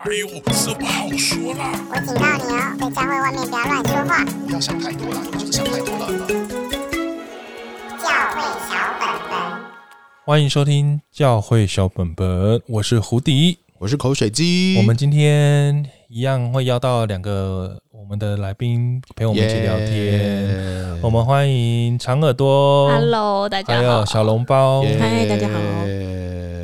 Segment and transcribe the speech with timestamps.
[0.00, 1.70] 哎呦，这不好说啦！
[1.88, 4.24] 我警告你哦，在教会外面不要乱说话。
[4.46, 6.06] 不要想太多了，你就是想太多了。
[8.02, 9.38] 教会小本本，
[10.26, 14.76] 欢迎收听教会小本本，我是胡迪，我是口水鸡。
[14.78, 20.50] 我们今天一样会邀到两个我们的来宾陪我们一起聊天。
[20.50, 23.80] Yeah 我们欢迎长耳朵，Hello，大家好。
[23.80, 25.54] 还有小笼包，嗨，大家好。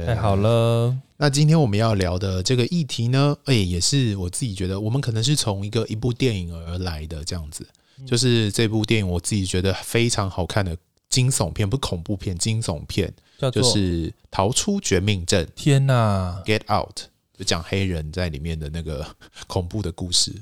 [0.05, 0.97] 太好了。
[1.23, 7.67] 那今天我们要聊的这个议题呢，哎，也是我自己觉得，我们可能是从一个一部电影而来的这样子，
[8.07, 10.75] 就是这部电影我自己觉得非常好看的
[11.11, 15.45] 惊悚片，不是恐怖片，惊悚片，叫做就是《逃出绝命镇》。
[15.55, 17.01] 天哪，Get Out，
[17.37, 19.07] 就讲黑人在里面的那个
[19.47, 20.33] 恐怖的故事。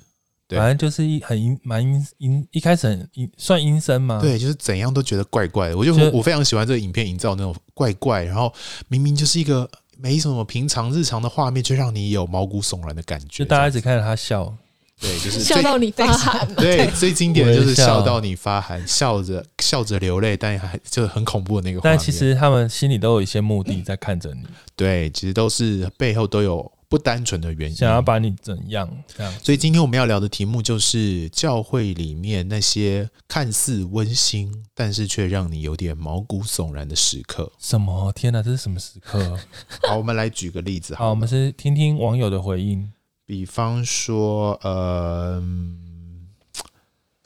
[0.47, 4.21] 对，反正就是一很阴蛮阴阴，一开始很阴算阴森嘛？
[4.21, 5.77] 对，就是怎样都觉得怪怪的。
[5.77, 8.55] 我就，就我非常喜欢这个影片营造那种怪怪，然后
[8.87, 9.69] 明明就是一个。
[10.01, 13.27] 没什么平常日常的画面，却让你有毛骨悚然的感觉。
[13.29, 14.55] 就大家只看着他笑，
[15.01, 16.55] 对，就是 笑到你发寒。
[16.55, 21.81] 对，最经典的就是笑到你发寒，笑着笑着流泪，但还就很恐怖的那个。
[21.83, 24.43] 但其实他们心里都有一些目的在看着你。
[24.77, 26.73] 对，其实都是背后都有。
[26.89, 28.89] 不单纯的原因，想要把你怎样？
[29.07, 37.53] 这样，所以今天我们要聊的题目就是教会里面那些看似温馨，但是却让你有点毛骨悚然的时刻。
[37.59, 38.11] 什么？
[38.13, 39.39] 天哪，这是什么时刻？
[39.87, 41.05] 好，我们来举个例子好。
[41.05, 42.91] 好，我们是听听网友的回应。
[43.27, 45.43] 比方说，呃，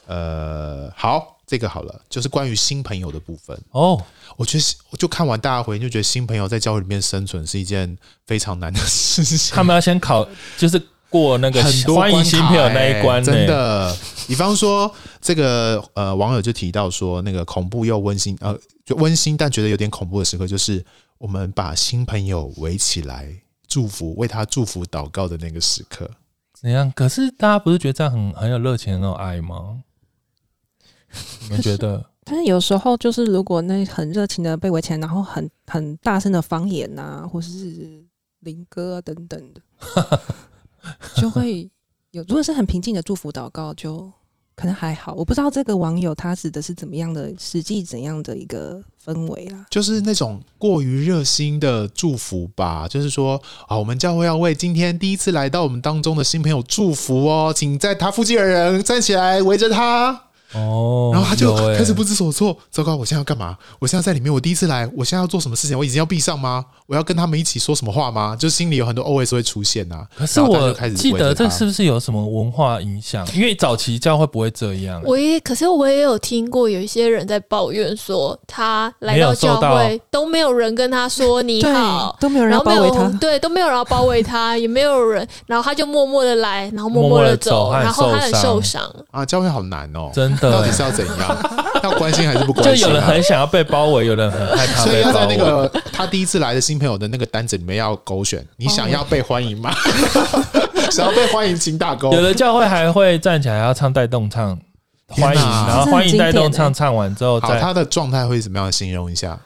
[0.06, 1.38] 呃，好。
[1.52, 4.02] 这个好了，就是关于新朋友的部分哦。
[4.38, 7.94] 我觉得，我就看完大家回应，就觉得新朋友在教会里面生存是一件
[8.26, 9.54] 非常难的事情。
[9.54, 13.94] 他们要先考，就是过那个很多欢迎新朋友那一关，欸，真的。
[14.26, 20.82] 比方说，这个呃，网友就提到说，那个恐怖又温馨，呃，就温馨但觉得有点恐怖的时刻，就是
[21.18, 23.30] 我们把新朋友围起来，
[23.68, 26.10] 祝福，为他祝福祷告的那个时刻。
[26.58, 26.90] 怎样？
[26.92, 29.82] 可是大家不是觉得这样很很有热情，很有爱吗？
[31.44, 32.04] 你们觉得？
[32.24, 38.04] 但是有时候就是，如果那很热情的被围起来，然后很很大声的方言呐、啊，或是
[38.40, 39.60] 灵歌啊等等的，
[41.20, 41.68] 就会
[42.12, 42.22] 有。
[42.28, 44.08] 如果是很平静的祝福祷告，就
[44.54, 45.14] 可能还好。
[45.14, 49.66] 我不知道这个网友他指的是怎么样的实际怎样的一个氛围啊？
[49.68, 52.86] 就是那种过于热心的祝福吧。
[52.86, 60.28] 就是说啊，我们教会要为今天第一次来到我们当中的新朋友祝福哦，请在他附近的人站起来围着他。
[60.54, 62.56] 哦，然后他就开始不知所措。
[62.70, 63.56] 糟糕，我现在要干嘛？
[63.78, 65.78] 我现在在里面，我第一次来，我现在要做什么事情？
[65.78, 66.64] 我已经要闭上吗？
[66.86, 68.36] 我要跟他们一起说什么话吗？
[68.38, 70.06] 就心里有很多 OS 会出现呐。
[70.16, 73.26] 可是我记得这是不是有什么文化影响？
[73.34, 75.00] 因为早期教会不会这样。
[75.04, 89.24] 我也，可是我也有听过有一些人在抱怨说，他来到教会都没有人跟他说你好，都没有人包围他，对，都没有人要包围他，也没有人，然后他就默默的来，然后默默的走，然后他很受伤啊。
[89.24, 90.58] 教会好难哦，真的。
[90.58, 91.36] 到底是要怎样？
[91.82, 92.82] 要关心还是不关心？
[92.84, 94.84] 就有人很想要被包围，有人很害怕。
[94.84, 99.72] 所以要在那个他第一次来的新朋友的那个单子里面要勾选，你想要被欢迎吗？
[100.90, 102.12] 想要被欢迎，请打勾。
[102.12, 104.56] 有的教会还会站起来要唱带动唱
[105.08, 108.70] 欢迎，然后欢迎带动唱唱完之后，好，他的状态会怎么样？
[108.70, 109.38] 形容一下。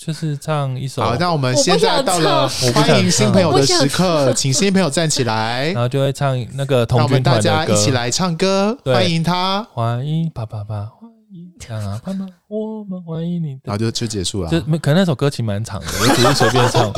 [0.00, 1.02] 就是唱一首。
[1.02, 7.48] 好，那我们现在到了欢迎新朋友的时刻，请新朋友站起来，然后就会唱那个童军团的歌。
[7.50, 13.50] 大家一起来唱歌，欢迎他，欢迎爸爸爸，欢迎这样啊，爸爸，我们欢迎你。
[13.62, 14.48] 然后就就结束了。
[14.48, 16.90] 就可能那首歌其实蛮长的，我只是随便唱。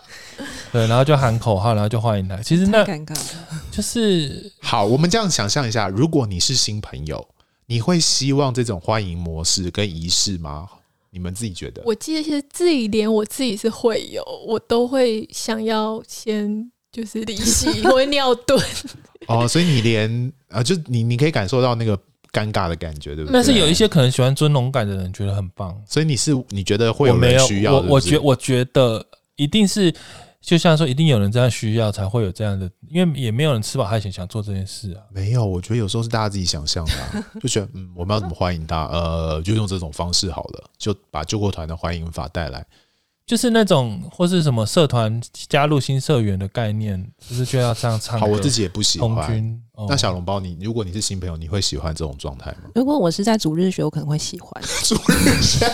[0.70, 2.36] 对，然后就喊口号，然后就欢迎他。
[2.42, 3.16] 其实那尴尬，
[3.70, 4.84] 就是好。
[4.84, 7.26] 我们这样想象一下，如果你是新朋友，
[7.64, 10.68] 你会希望这种欢迎模式跟仪式吗？
[11.14, 11.80] 你们自己觉得？
[11.86, 18.60] 我记得其实自己连我自己是会有，我都会想要先就是离席， 我会尿遁。
[19.28, 21.96] 哦，所以你连啊，就你你可以感受到那个
[22.32, 23.32] 尴尬的感觉，对不对？
[23.32, 27.74] 但是有一些可能喜欢尊龙感的人觉得很棒，所以你是你觉得会有人需要？
[27.74, 29.94] 我我觉我觉得一定是。
[30.44, 35.00] 就像说，一定有人这样需要，才会有这样的，因为也没有人吃饱还想想做这件事啊。
[35.10, 38.84] 没有，我觉得有时候是大家自己想象的、啊， 就觉得嗯，我们要怎么欢迎他？
[38.88, 42.62] 呃，就用这种方式好了，就把救国团的欢迎法带来，
[43.26, 45.18] 就是那种或是什么社团
[45.48, 48.20] 加入新社员的概念，就是就要这样唱。
[48.20, 49.60] 好，我自己也不喜欢。
[49.72, 52.70] 哦、那小笼包，你如果你是新朋友，你会喜欢这种状态吗？
[52.74, 55.66] 如果我是在主日学，我可能会喜欢 主日学。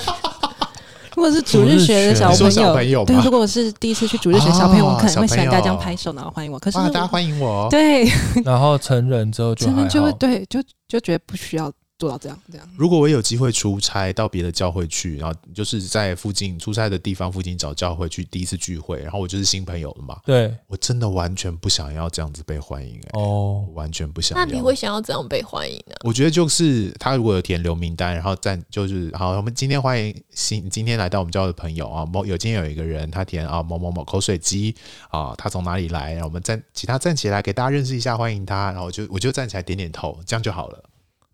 [1.21, 6.59] 如果是主日学的小朋友，朋友对，如果我是第一次去主日学，小朋友我可能会喜欢大家这样拍手，然后欢迎我。
[6.59, 8.11] 可是大家欢迎我，对，
[8.43, 11.71] 然后成人之后就成人就会对，就就觉得不需要
[12.01, 12.67] 做到这样这样。
[12.79, 20.19] 如果我有机会出差到别的教会去，然后就是在附近出差的地方附近找教会去第一次聚会，然后我就是新朋友了嘛。
[20.25, 24.45] 对，我真的完全不想要这样子被欢迎哎、欸，哦，完全不想要。
[24.45, 25.95] 那你会想要怎样被欢迎呢？
[26.03, 34.75] 我觉得就是他如果有填留名单，然后站就是好，我们今天欢迎新今天来到我们教会的朋友啊，某有今天有一个人他填啊某某某口水鸡
[35.11, 36.13] 啊，他从哪里来？
[36.13, 38.71] 然后我们站，其他站起来给大家认识一下，欢迎他。
[38.71, 40.85] 然后我就我就站起来点点头，这样就好了。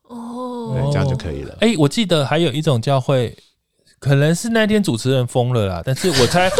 [0.08, 1.53] 哦，对，这样就可以了。
[1.61, 3.37] 哎、欸，我记得还有一种教会，
[3.99, 6.50] 可能是那天主持人疯了啦，但是我猜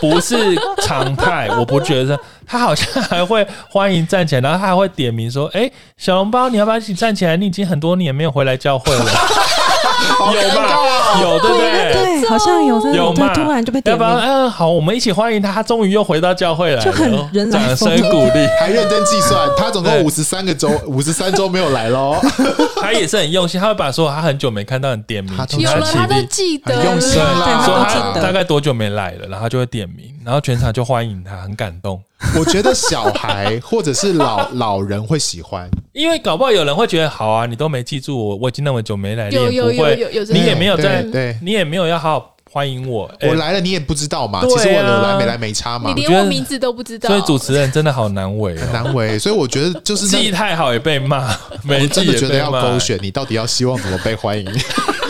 [0.00, 7.36] 不是常态， 我不觉得他好像还会欢迎站起来，然后他还会点名说：“哎、欸，小笼包，你要不要一起站起来？
[7.36, 9.04] 你已经很多年没有回来教会了。”
[10.34, 11.20] 有吧？
[11.22, 11.92] 有对不对？
[11.92, 13.32] 对，好像有，有吗？
[13.34, 14.06] 突然就被点名。
[14.06, 22.16] 要不然，嗯，好，我们一起欢迎他，他终于又回到教会来了，就很人来掌声鼓励， 还认真计算，他总共五十三个周，五十三周没有来喽。
[22.80, 32.00] 他也是很用心，他会把说他很久没看到你点名，有了他都记得，用心啦，说他大概多久没来了，然后就会点名，然后全场就欢迎他，很感动。
[32.36, 54.46] 我觉得小孩或者是老老人会喜欢，因为搞不好有人会觉得好啊，你都没记住我，我已经那么久没来，有有有有有，你也没有在，对，你也没有要好好欢迎我，我来了你也不知道嘛，其实我有来没来没差嘛，你连我名字都不知道，所以主持人真的好难为，很难为，所以我觉得就是记忆太好也被骂， 没真的觉得要勾选，你到底要希望怎么被欢迎？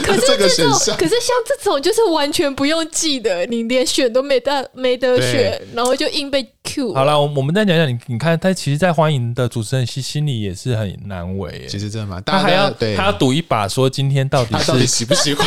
[0.09, 6.95] 可是这种，可是像这种就是完全不用记的，你连选都没得没得选，然后就硬被 Q。
[6.95, 11.67] 好了，我我们再讲讲你，你看他其实，在欢迎的主持人心心里也是很难为。
[11.69, 15.47] 其实真的蛮，他还要他要赌一把，说今天到底是到底喜不喜欢？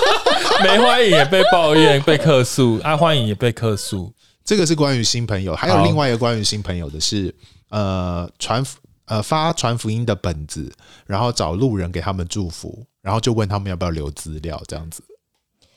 [0.64, 4.12] 没欢迎也被抱怨被客诉，爱欢迎也被客诉。
[4.44, 7.32] 这个是关于新朋友，还有另外一个关于新朋友的是，
[7.70, 8.64] 呃，传
[9.04, 10.72] 呃发传福音的本子，
[11.06, 12.84] 然后找路人给他们祝福。
[13.02, 15.02] 然后就问他们要不要留资料，这样子，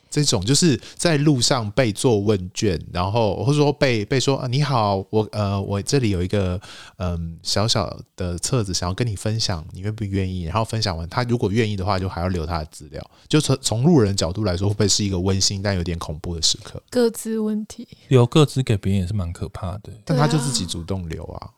[0.09, 6.59] 这种就是在路上被做问卷，然后或者说被被说啊，你好，我呃我这里有一个
[6.97, 10.43] 嗯、呃、小小的册子，想要跟你分享，你愿不愿意？
[10.43, 13.01] 然后分享完，他如果愿意的话，就还要留他的资料。
[13.29, 16.83] 就从从路人角度来说，会不会是一个温馨但有点恐怖的时刻？
[16.89, 21.49] 各自问题，留各自给别人也是蛮可怕的，但他就自己主动留啊？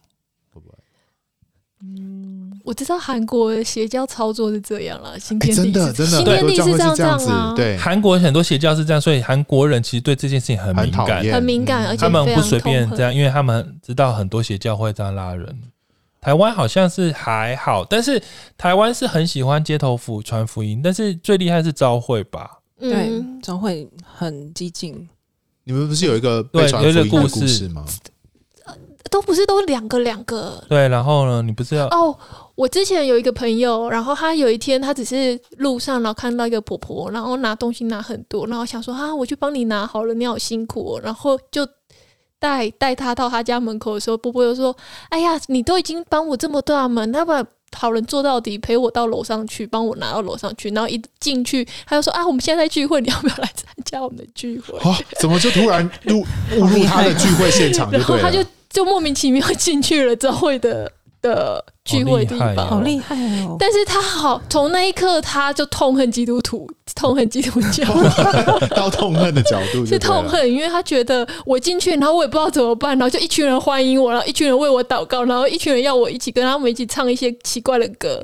[1.83, 2.51] 嗯。
[2.63, 15.53] 我知道韩国邪教操作是这样了，新天地真的真的，新天地是这样这样子，对，韩国很多邪教是这样，所以韩国人其实对这件事情很敏感，很敏感，而且他们不随便这样，因为他们知道很多邪教会这样拉人。
[16.21, 18.23] 台湾好像是还好，但是
[18.57, 22.49] 台湾是很喜欢街头服传福音，但是最厉害是召会吧？
[22.79, 25.05] 对，召会很激进。
[25.65, 27.85] 你们不是有一个被传福音的故事吗？
[29.09, 30.63] 都不是都两个两个。
[30.69, 31.41] 对，然后呢？
[31.41, 32.15] 你不是要哦？
[32.55, 41.01] 我之前有一个朋友，然后他有一天他只是路上，然后看到一个婆婆，然后拿东西拿很多，然后想说啊，我去帮你拿好了，你好辛苦哦。
[41.03, 41.67] 然后就
[42.39, 44.75] 带带他到他家门口的时候，婆婆就说
[45.09, 47.43] ：“哎呀，你都已经帮我这么大门，那把
[47.75, 57.89] 好人做到底，陪我到楼上去，帮我拿到楼上去。”然后一进去，他就说：“啊，我们现在在聚会，你要不要来参加我们的聚会？”啊，怎么就突然入误 入他的聚会现场？
[57.91, 60.91] 然后他就就莫名其妙进去了，召会的。
[61.23, 63.15] 的聚会地方好厉害
[63.45, 63.55] 哦！
[63.57, 67.85] 但是他好从那一刻他就痛恨基督徒，痛恨基督教，
[68.75, 78.21] 到痛恨的角度是痛恨，因为他觉得我进去，然后我也不知道怎么办，然后就一群人欢迎我，然后一群人为我祷告，然后一群人要我一起跟他们一起唱一些奇怪的歌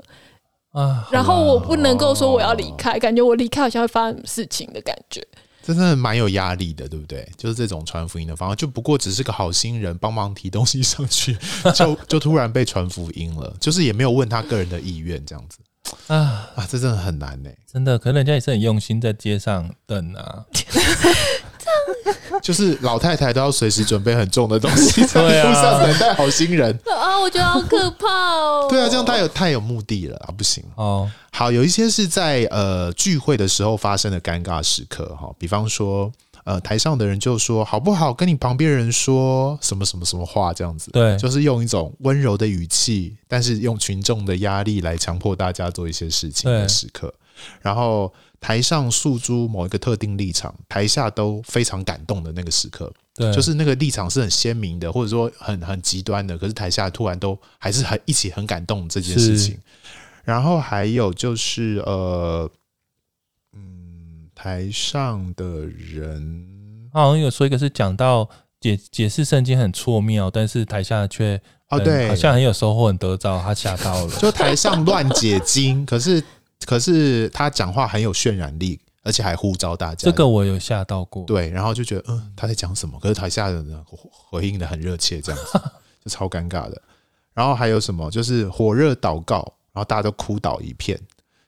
[0.73, 5.25] 啊，然后我不能够说我要离开，感觉我离开好像会发生什么事情的感觉。
[5.61, 7.29] 真的蛮有压力的，对不对？
[7.37, 11.37] 就是这种传福音的方法，就不过只是个好心人帮忙提东西上去，
[11.75, 15.59] 就就突然被传福音了，就是也没有问他个人的意愿，这样子
[16.07, 20.45] 啊啊，这真的很难呢，真的，可能人家也是很用心在街上等啊。
[22.41, 27.19] 就是老太太都要随时准备很重的东西，在路上等待好心人啊！
[27.19, 28.67] 我觉得好可怕哦。
[28.69, 30.33] 对啊，这样太有太有目的了啊！
[30.37, 31.09] 不行哦。
[31.31, 36.11] 好，有一些是在呃聚会的时候发生的尴尬时刻哈，比方说
[36.45, 47.13] 呃台上的人就说好不好跟你旁边人说什么什么什么话这样子，对，就是用一种温柔的语气，但是用群众的压力来强迫大家做一些事情的时刻，
[47.61, 48.13] 然后。
[48.41, 59.57] 台上诉诸某一个特定立场，台下都非常感动的那个时刻，对，就是那个立场是很鲜明的，或者说很很极端的，可是台下突然都还是很一起很感动这件事情。
[60.23, 62.49] 然后还有就是呃，
[63.53, 68.29] 嗯，台上的人好像有说一个是讲到
[68.61, 74.15] 解解释圣经很错妙，但是台下却哦对，好像很有收获，很得着，他吓到了。
[74.17, 76.23] 就台上乱解经， 可是。
[76.65, 79.95] 可是他讲话很有渲染力，而且还呼召大家。
[79.95, 81.23] 这个我有吓到过。
[81.25, 83.85] 对，然后就觉得嗯他在讲什么，可是台下的人
[84.29, 85.59] 回应的很热切，这样子
[86.03, 86.81] 就超尴尬的。
[87.33, 88.09] 然后还有什么？
[88.11, 89.37] 就是火热祷告，
[89.71, 90.99] 然后大家都哭倒一片。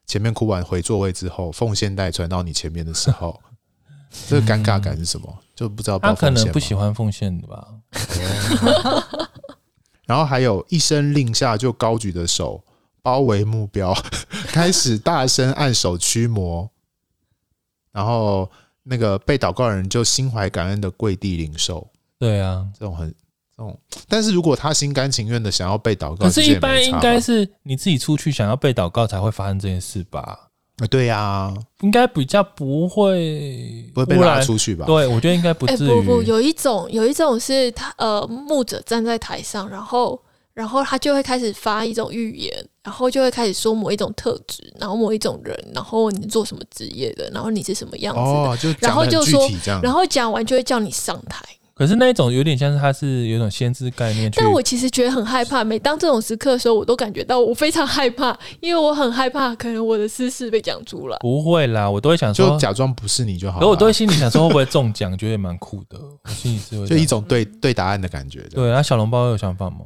[0.08, 3.40] 前面哭完回座位之后，奉献带传到你前面的时候，
[4.28, 5.38] 这个尴尬感是什么？
[5.56, 6.00] 就不知道。
[6.00, 7.68] 他可能不喜欢奉献的吧。
[10.06, 12.62] 然后还有一声令下，就高举的手
[13.02, 13.94] 包围目标，
[14.48, 16.70] 开始大声按手驱魔。
[17.92, 18.50] 然后
[18.84, 21.88] 那个被祷告的人就心怀感恩的跪地领受。
[22.18, 23.14] 对啊，这种很
[23.58, 23.78] 这种。
[24.08, 30.20] 但是如果他心甘情愿的想要被祷告，可是一般应该是你自己出去想要被祷告才会发生这件事吧？
[30.78, 34.86] 啊，对呀，应该比较不会不会被拉出去吧？
[34.86, 35.88] 对，我觉得应该不至于。
[35.88, 40.18] 不不，有一种有一种是他呃牧者站在台上，然后
[40.54, 42.54] 然后他就会开始发一种预言，
[42.84, 49.50] 然后就会开始说某一种特质，然后某一种人，然后你做什么职业的，然后你是什么样子的，哦，就然后就说，
[49.82, 51.44] 然后讲完就会叫你上台。
[51.74, 55.64] 可是那一种有点像是他是有一种先知概念，但我其实觉得很害怕。
[55.64, 61.18] 每当这种时刻的时候，我都感觉到我非常害怕，因为我很害怕可能我的私事被讲出来。
[61.22, 63.60] 不会啦，我都会想说，就假装不是你就好。
[63.60, 65.98] 可我都会心里想说，会不会中奖，觉得也蛮酷的。
[66.24, 68.42] 我心里是会就一种对对答案的感觉。
[68.52, 69.78] 对，那小笼包有想法吗？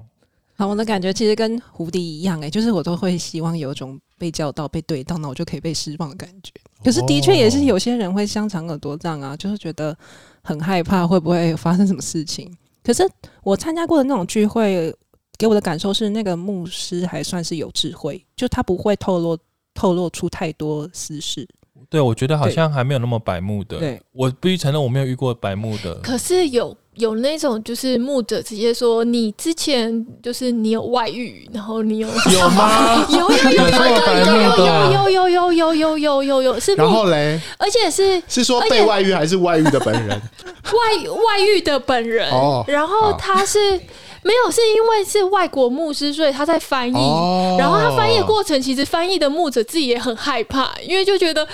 [0.58, 6.52] 好，我的感觉其实跟胡迪一样，哎，就是我都会希望有一种被叫到、被对到，那我就可以被释放的感觉。
[6.84, 9.96] 可是的确也是有些人会香肠耳朵胀啊，就是觉得
[10.42, 12.50] 很害怕会不会发生什么事情。
[12.84, 13.04] 可是
[13.44, 14.96] 我参加过的那种聚会，
[15.38, 19.38] 给我的感受是，那个牧师还算是有智慧，就他不会透露
[19.74, 21.46] 透露出太多私事。
[21.90, 23.78] 对，我觉得好像还没有那么白目的。
[23.78, 25.94] 对，我必须承认我没有遇过白目的。
[25.96, 33.06] 可是有有那种就是牧者直接说，你之前就是你有外遇，然后你有 有吗？
[33.10, 36.74] 有有有有有有有有有有有有有是。
[36.75, 40.10] 然后嘞，而且是是说被外遇还是外遇的本人？
[40.10, 42.30] 外外遇的本人。
[42.68, 43.60] 然后他是
[44.24, 46.94] 没有，是因为是外国牧师，所以他在翻译。
[47.60, 51.46] 然后他翻译的过程，其实翻译的牧者自己也很害怕，因为就觉得。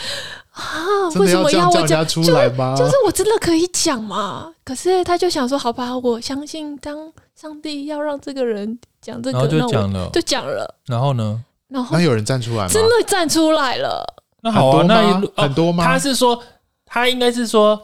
[0.51, 2.75] 啊，为什么要我讲出来吗？
[2.77, 4.51] 就是我真的可以讲嘛？
[4.65, 10.75] 可是他就想说，好吧，我相信当上帝要让这个人讲这个，就讲了，就讲了。
[10.88, 11.41] 然后呢？
[11.70, 12.70] 然后那有人站出来吗？
[12.70, 14.05] 真的站出来了。
[14.41, 15.86] 那好啊，那很多吗？
[15.86, 16.43] 他是说，
[16.86, 17.81] 他应该是说，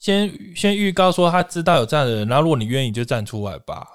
[0.00, 3.86] 先先预告说他知道有这样的人，然后如果你愿意，就站出来吧。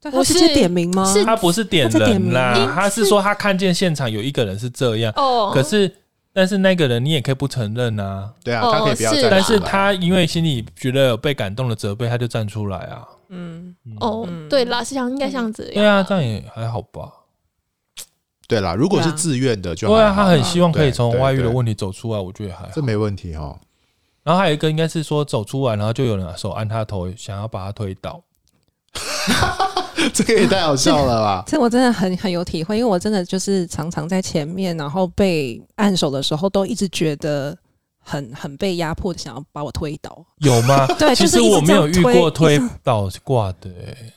[0.00, 1.12] 他是点名吗？
[1.12, 5.12] 是他不是点人啦，他是说他看见现场有一个人是这样。
[5.16, 5.94] 哦，可是。
[6.34, 9.30] 但是那个人你也可以不承认啊，对啊，他可以不要站出来。
[9.30, 13.06] 但是他因为心里觉得有被感动的责备，他就站出来啊。
[13.28, 15.74] 嗯，哦，对啦，是想应该像这样。
[15.74, 17.08] 对啊，这样也还好吧。
[18.48, 23.56] 对啦，如果是自愿的就，对啊，他很希望可以从外遇的问题走出来，我觉得还，这没问题哈。
[24.24, 28.20] 然后还有一个应该是说走出来，然后就有人手按他头，想要把他推倒。
[30.12, 31.44] 这个也太好笑了吧！
[31.48, 37.56] 这我真的很很有体会，因为我真的就是常常在前面，然后被按手的时候，都一直觉得
[37.98, 40.24] 很很被压迫，想要把我推倒。
[40.38, 40.86] 有吗？
[40.98, 44.12] 对，其实我没有遇过推倒挂的、欸。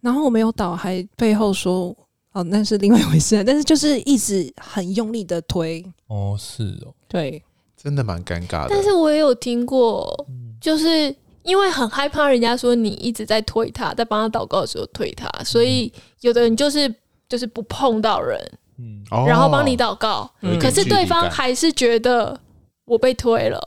[0.00, 1.94] 然后我没有倒，还背后说
[2.32, 3.42] 哦，那是另外一回事。
[3.44, 5.84] 但是就是一直很用力的推。
[6.08, 7.42] 哦，是哦，对，
[7.76, 8.68] 真的蛮尴尬的。
[8.70, 10.26] 但是我也有听过，
[10.60, 11.14] 就是。
[11.42, 16.94] 因为很害怕人家说你一直在推他，在帮他祷告的时候推他，所以有的人就是
[17.28, 18.38] 就是不碰到人，
[18.78, 22.38] 嗯，然后帮你祷告，嗯，可是对方还是觉得
[22.84, 23.58] 我被推了，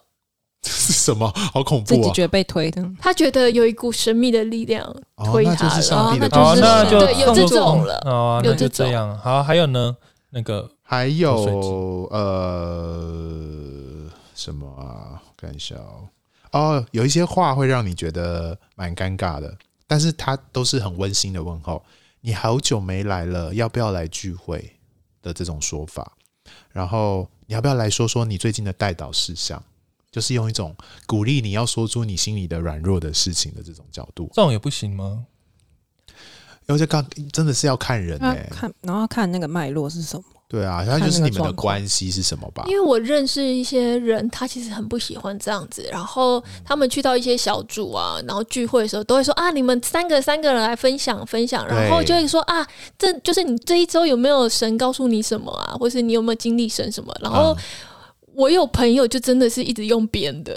[0.62, 1.32] 这是什么？
[1.54, 1.96] 好恐怖啊！
[1.96, 4.86] 自己觉得被推的，他觉得有一股神秘的力量
[5.26, 9.18] 推他了，哦，那就是上帝的，哦，那就对，有这种了，哦，那就这样。
[9.18, 9.98] 好，还有呢，
[10.30, 15.20] 那个还有呃什么啊？
[15.26, 16.08] 我看一下哦。
[16.54, 19.56] 哦，有一些话会让你觉得蛮尴尬的，
[19.88, 21.84] 但是他都是很温馨的问候。
[22.22, 24.74] 你好久没来了，要不要来聚会
[25.22, 26.14] 的这种说法？
[26.72, 29.62] 然后你要不要来说说你最近的带导事项？
[30.12, 30.76] 就是用一种
[31.08, 35.26] 鼓励你要说出你心里的软弱的事情的这种角度，这种也不行吗？
[36.68, 40.24] 因为这刚真的是要看人哎、欸，看然后看那个脉络是什么。
[40.54, 42.64] 对啊，然后就是你们的关系是什么吧？
[42.68, 45.84] 因为我认识一些人，他其实很不喜欢这样子。
[45.92, 52.64] 然后他们去到一些小组啊，然后聚会的时候，都会说啊，你们三个三个人来分享分享，然后就会说啊，
[53.00, 57.12] 这就是你这一周有没有神告诉你什么啊，或是你有没有经历神什么？
[57.20, 57.58] 然后
[58.36, 60.56] 我有朋友就真的是一直用编的，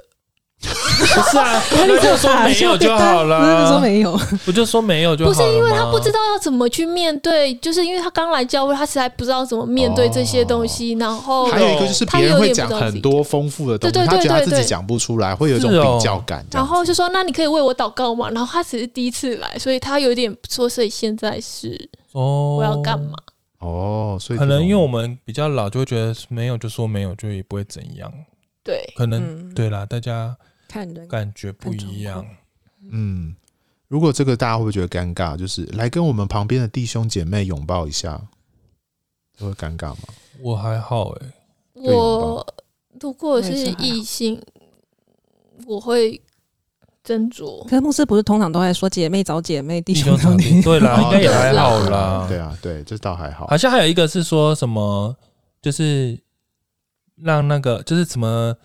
[0.58, 10.92] 不是啊， 那就说没有就好了，不是说没有，我就说没有就好了不是因为他不知道要怎么去面对，就是因为他刚来教会，他实在不知道怎么面对这些东西。
[10.94, 16.44] 然后还有一个就是别人会讲很多丰富的东西，他觉得他自己讲不出来，会有一种比较感。
[16.50, 23.12] 然后就说：“那你可以为我祷告嘛？”然后他只是第一次来，所以他有点说：“所以现在是哦，我要干嘛？”
[23.60, 28.10] 哦，所以可能因为我们比较老，就会觉得没有就说没有，就也不会怎样。
[28.66, 30.36] 对，可能对啦，大家。
[30.68, 32.26] 看的感觉不一样，
[32.90, 33.36] 嗯，
[33.86, 35.36] 如果这个大家会不会觉得尴尬？
[35.36, 38.20] 就是来跟我们旁边的弟兄姐妹拥抱一下，
[39.38, 40.02] 会尴尬吗？
[40.40, 41.26] 我还好哎、
[41.74, 42.54] 欸，我
[43.00, 44.42] 如果是异性，
[45.66, 46.20] 我会
[47.04, 47.62] 斟酌。
[47.68, 50.62] 可是牧师不是通常都在说姐妹找姐妹，弟兄找弟兄？
[50.62, 52.26] 对啦， 应该也还好啦。
[52.28, 53.46] 对啊，对，这倒还好。
[53.46, 55.16] 好像还有一个是说什么，
[55.62, 56.18] 就是
[57.16, 58.56] 让那个就是怎么。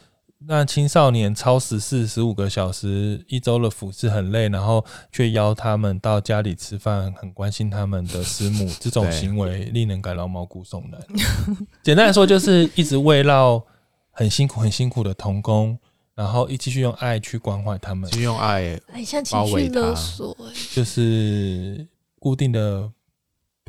[0.48, 11.00] 让青少年超时四十五个小时一周的服侍很累，然后却邀他们到家里吃饭，很关心他们的师母，这种行为令人感到毛骨悚然。
[11.84, 13.64] 简单来说，就是一直围绕
[14.10, 15.78] 很辛苦、很辛苦的童工，
[16.16, 18.82] 然后一继续用爱去关怀他们，继续用爱
[19.30, 19.94] 包围他，
[20.74, 22.92] 就是固定的。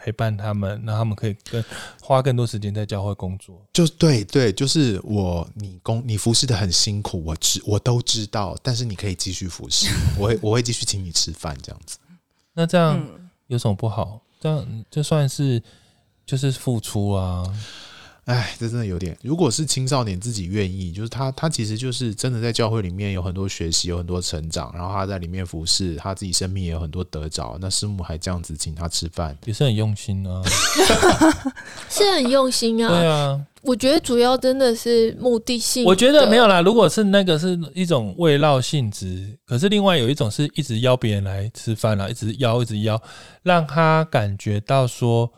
[0.03, 1.63] 陪伴他们，让他们可以更
[2.01, 3.63] 花更多时间在教会工作。
[3.73, 9.87] 就对对，就是我你工你服侍的很辛苦，我知我都知道，但是你可以继续服侍，
[10.19, 11.99] 我会我会继续请你吃饭这样子。
[12.55, 13.01] 那这样
[13.47, 14.21] 有什么不好？
[14.41, 15.63] 这样就算是
[16.27, 17.45] 就是付出啊。
[18.27, 19.19] 哎，这真的有点。
[19.21, 27.59] 如果是青少年自己愿意，就是他，他其实就是真的在教会里面有很多学习，有很多成长，然后他在里面服侍，他自己生命也有很多得着。
[27.61, 30.41] 那师母还这样子请他吃饭，也是很用心啊，
[31.91, 32.89] 是很用心啊。
[32.91, 35.85] 对啊，我觉得主要真的是目的性。
[35.85, 36.61] 我觉得没有啦。
[36.61, 43.03] 如果是那个是一种慰劳性质，可是另外有一种是一直邀别人来吃饭啦，一直邀，一直邀，
[43.43, 45.29] 让他感觉到说。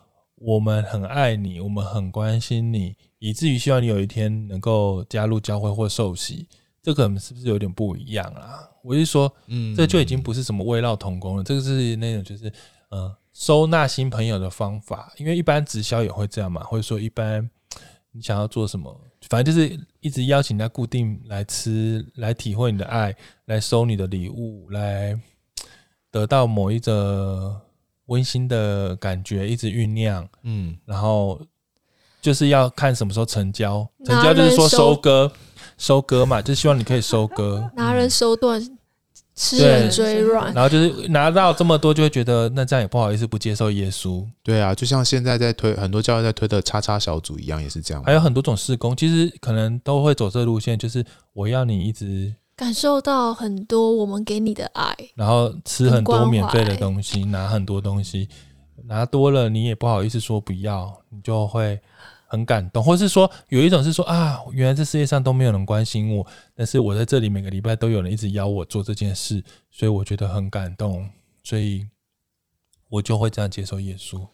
[0.47, 6.47] 我们很爱你，我们很关心你，以至于希望你有一天能够加入教会或受洗。
[6.83, 8.69] 这个是不是有点不一样啊？
[8.83, 12.53] 我是说，嗯，这就已经不是什么慰劳同工了，这个是那种就是
[12.91, 15.11] 呃收纳新朋友的方法。
[15.17, 17.49] 因为一般直销也会这样嘛，或者说一般
[18.13, 18.95] 你想要做什么，
[19.31, 23.17] 反正就是一直邀请他固定来吃，来体会你的爱，
[23.47, 25.19] 来收你的礼物，来
[26.11, 27.63] 得到某一个。
[28.07, 31.41] 温馨的感觉一直酝酿，嗯，然后
[32.21, 35.33] 就是要看什么时候成交，成交就是说收割，
[35.79, 38.61] 收割嘛，就希望你可以收割， 拿人手短，
[39.35, 52.35] 吃人嘴软，然后就是拿到这么多，就会觉得那这样也不好意思不接受耶稣，对啊，就像现在在推很多教会在推的叉叉小组一样，也是这样，还有很多种事工，其实可能都会走这路线，就是我要你一直。
[52.57, 58.29] 感受到很多我们给你的爱，然后吃很多免费的东西，拿很多东西，
[58.85, 61.81] 拿多了你也不好意思说不要，你就会
[62.27, 71.09] 很感动，或是说有一种是说啊，原来这世界上都没有人关心我，但是我在这里每个礼拜都有人一直邀我做这件事，所以我觉得很感动，
[71.43, 71.87] 所以
[72.89, 74.27] 我就会这样接受耶稣，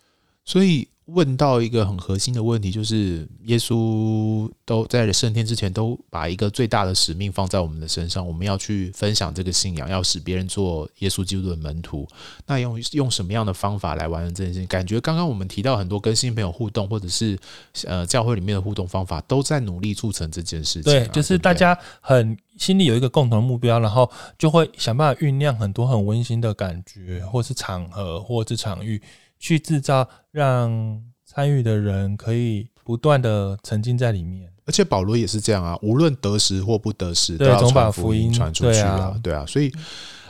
[0.45, 0.89] 所以。
[1.13, 12.07] 问到一个很核心的问题，就是耶稣都在升天之前，都把一个最大的使命放在我们的身上，我们要去分享这个信仰，要使别人做耶稣基督的门徒。
[12.47, 14.67] 那用用什么样的方法来完成这件事情？
[14.69, 17.39] 感觉刚刚我们提到很多跟新朋友互动，或者是
[17.85, 21.05] 呃教会里面的互动方法，都在努力促成这件事情啊。
[21.05, 29.01] 对，就是大家很心里有一个共同的目标，然后就会想办法酝酿很多很温馨的感觉，或是场合，或是场域。
[29.41, 39.73] 去制造让参与的人可以不断的沉浸在里面，而且保罗也是这样啊，无论得时或不得时，都要把福音传出去啊，对啊，所以，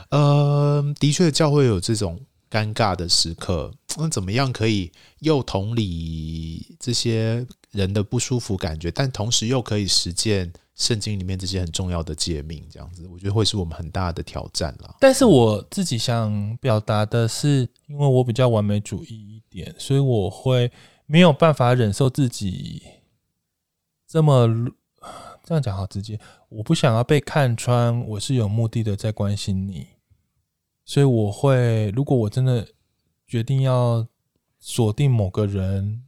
[0.09, 2.19] 呃，的确教会有这种
[2.49, 14.95] 尴尬的时刻，那怎么样可以又同理这些人的不舒服感觉，但同时又可以实践圣经里面这些很重要的诫命，这样子，我觉得会是我们很大的挑战了。
[14.99, 20.71] 但是我自己想表达的是，因为我比较完美主义一点，所以我会
[21.05, 22.81] 没有办法忍受自己
[24.07, 24.47] 这么
[25.43, 26.19] 这样讲好直接。
[26.49, 29.85] 我不想要被看穿，我是有目的的在关心你，
[30.83, 32.67] 所以我会，如果我真的
[33.27, 34.07] 决定要
[34.59, 36.05] 锁定某个人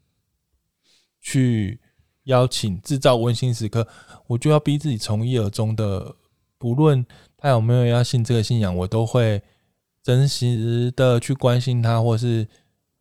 [1.22, 1.80] 去。
[2.24, 3.88] 邀请制造温馨时刻，
[4.28, 6.16] 我就要逼自己从一而终的，
[6.58, 7.06] 不论
[7.38, 9.42] 他有没有要信这个信仰，我都会
[10.02, 12.48] 真实的去关心他，或是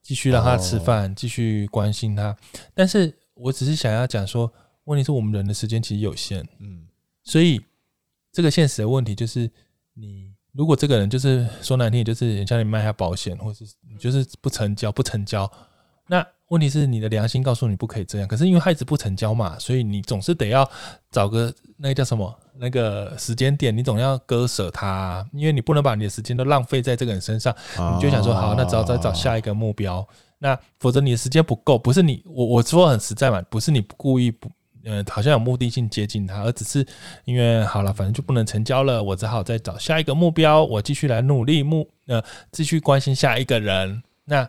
[0.03, 2.37] 继续让他吃饭，继续关心他。
[2.75, 4.53] 但是我只是想要讲说，
[4.85, 6.87] 问题是我们人的时间其实有限，嗯，
[7.23, 7.61] 所以
[8.33, 9.49] 这个现实的问题就是，
[9.95, 15.51] 你如果这个人就是说难听点，就是人家你卖下保险，或是你就是不成交不成交，
[16.09, 20.69] 那问题是你的良心告诉你不可以这样，可是因为孩子不成交嘛，所以你总是得要
[21.11, 27.55] 找个那个叫什么那个时间点，你总要割舍他，因为你不能把你的时间都浪费在这个人身上，
[27.97, 30.07] 你就想说好，那只好再找下一个目标。
[30.39, 34.51] 那否则你的时间不够，不是你我我说很实在嘛，不是你故意不，
[34.85, 36.87] 呃，好像有目的性接近他，而只是
[37.25, 44.03] 因为好了，反正就不能成交了，我只好再找下一个目标，我继续来努力目呃，继续关心下一个人。
[44.27, 44.47] 那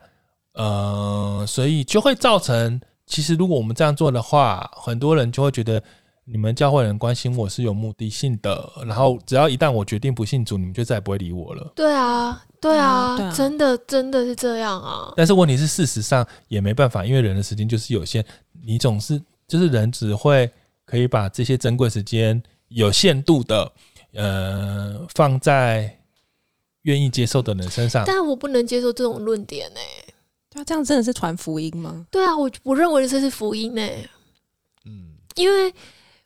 [0.54, 5.82] 呃，所以就会造成，其实如果我们这样做的话，很多人就会觉得
[6.26, 11.72] 你们教会人关心我是有目的性的，然后只要一旦我决定不信主，你们就再也不会理我了。
[11.76, 12.44] 对啊。
[12.64, 15.12] 对啊，嗯对啊，真的真的是这样啊。
[15.18, 18.24] 但是问题是，事实上也没办法，因为人的时间就是有限，
[18.64, 20.50] 你总是就是人只会
[20.86, 23.70] 可以把这些珍贵时间有限度的
[24.14, 25.94] 呃放在
[26.84, 28.06] 愿意接受的人身上。
[28.08, 30.13] 但我不能接受这种论点呢、欸。
[30.54, 32.06] 对啊，这样真的是传福音吗？
[32.12, 34.10] 对啊，我我认为这是福音呢、欸。
[34.86, 35.74] 嗯，因为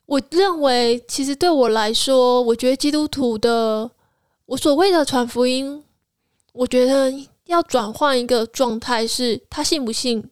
[0.04, 3.90] 我认为，其实对我来说，我觉得基督徒的
[4.46, 5.82] 我所谓的传福音。
[6.52, 7.12] 我觉得
[7.44, 10.28] 要转换一个状态，是他信不信，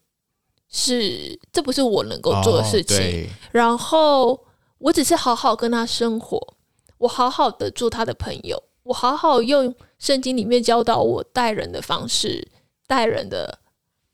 [0.68, 2.98] 是这不是我能够做的事情。
[2.98, 4.44] 哦、然后
[4.78, 6.54] 我只是好好跟他生活，
[6.98, 12.48] 我好好的做他的朋友，我好好用圣经里面教导我待人的方式、
[12.88, 13.60] 待人的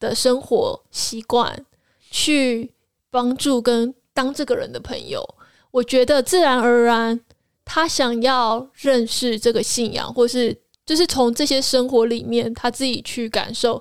[0.08, 1.64] 的生活习惯，
[2.10, 2.72] 去
[3.10, 5.22] 帮助跟当这个人的朋友。
[5.70, 7.20] 我觉得自然而然，
[7.64, 10.58] 他想要认识这个信仰，或是。
[10.84, 13.80] 就是从这些生活里面，他自己去感受。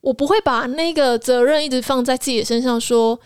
[0.00, 3.16] 我不会把那个责任一直放在自己的身上，说，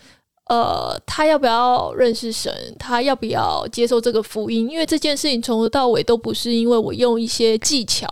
[0.49, 4.69] 呃，他要不要认识神，他要不要接受这个福音？
[4.69, 8.05] 因为这件事情从头到尾都不是因为我用一些技巧，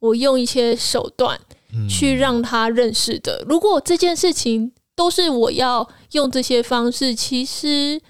[0.00, 1.40] 我用一些手段
[1.88, 3.44] 去让他认识的。
[3.48, 8.00] 如果这件事情都是我要用这些方式，其实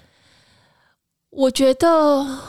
[1.29, 2.39] 我觉得，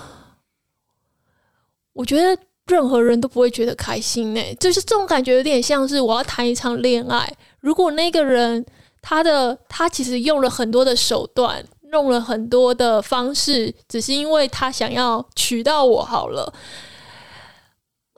[1.93, 2.43] 我觉得。
[2.67, 7.37] 任何人都不会觉得开心呢、就是这种感觉有点像是我要谈一场恋爱。
[7.59, 8.65] 如果那个人
[9.03, 16.55] 他的他其实用了很多的手段，用了很多的方式，只是因为他想要娶到我好了。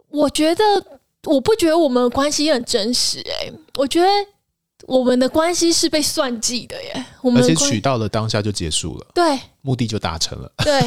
[0.08, 0.62] 我觉得
[1.28, 4.08] 我不觉得我们的关系很真实哎、欸，我觉得
[4.86, 7.04] 我们的关系是被算计的耶。
[7.20, 10.82] 我们而且娶到了当下就结束了，对，目的就达成了，对。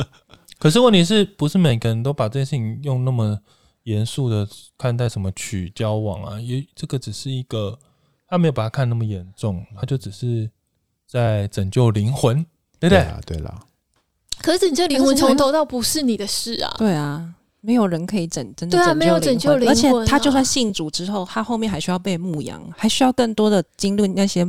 [0.58, 3.38] 可是问题是不是每个人都把这件事情用那么
[3.84, 4.46] 严肃的
[4.76, 5.08] 看待？
[5.08, 6.40] 什么取交往啊？
[6.40, 7.78] 也这个只是一个，
[8.26, 10.50] 他没有把它看那么严重，他就只是
[11.06, 12.44] 在拯救灵魂，
[12.80, 12.98] 对不对？
[12.98, 13.60] 对啊，对啦。
[14.42, 16.74] 可是你这灵魂从头到不是你的事啊。
[16.76, 24.46] 对啊，没有人可以拯真的对啊，没有拯救灵魂，而且他就算信主之后，他后面还需要被牧养，还需要更多的经历那些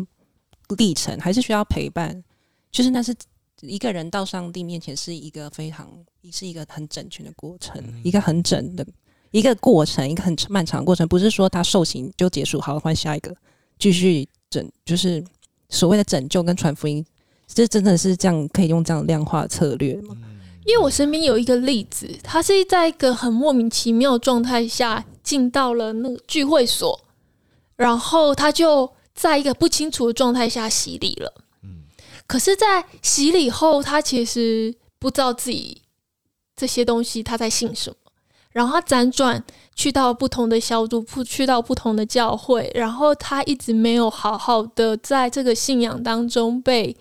[0.78, 2.24] 历程，还是需要陪伴。
[2.72, 3.16] 就是那是。
[3.62, 5.86] 一个人到上帝面前是一个非常，
[6.32, 8.88] 是一个很整全的过程，嗯、一个很整的
[9.32, 11.06] 一个过程，一个很漫长的过程。
[11.06, 13.36] 不是说他受刑就结束，好换下一个，
[13.78, 15.22] 继续整，就是
[15.68, 17.06] 所谓的拯救跟传福音，
[17.48, 20.16] 这真的是这样可以用这样量化策略吗？
[20.70, 27.02] 因为我身边有一个例子，他是在一个很莫名其妙状态下进到了那个聚会所，
[27.76, 31.34] 然后他就在一个不清楚的状态下洗礼了。
[32.28, 35.82] 可是，在洗礼后，他其实不知道自己
[36.56, 37.96] 这些东西他在信什么。
[38.52, 39.44] 然后他辗转
[39.76, 46.96] 去到不同的小组，去到不同的教会，然后他一直没有好好的在这个信仰当中被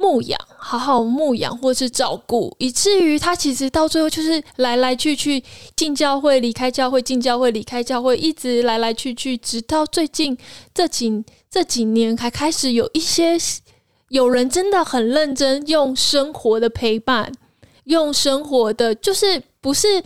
[0.00, 5.44] 牧养，好好牧养或是照顾，以至于他其实到最后就是来来去去
[5.76, 10.36] 进教会、离开教会、进教会、离开教会，一直来来去去，直到最近
[10.74, 13.36] 这几这几年才开始有一些。
[14.08, 17.30] 有人真的很认真，用生活的陪伴，
[17.84, 20.02] 用生活的，就是不是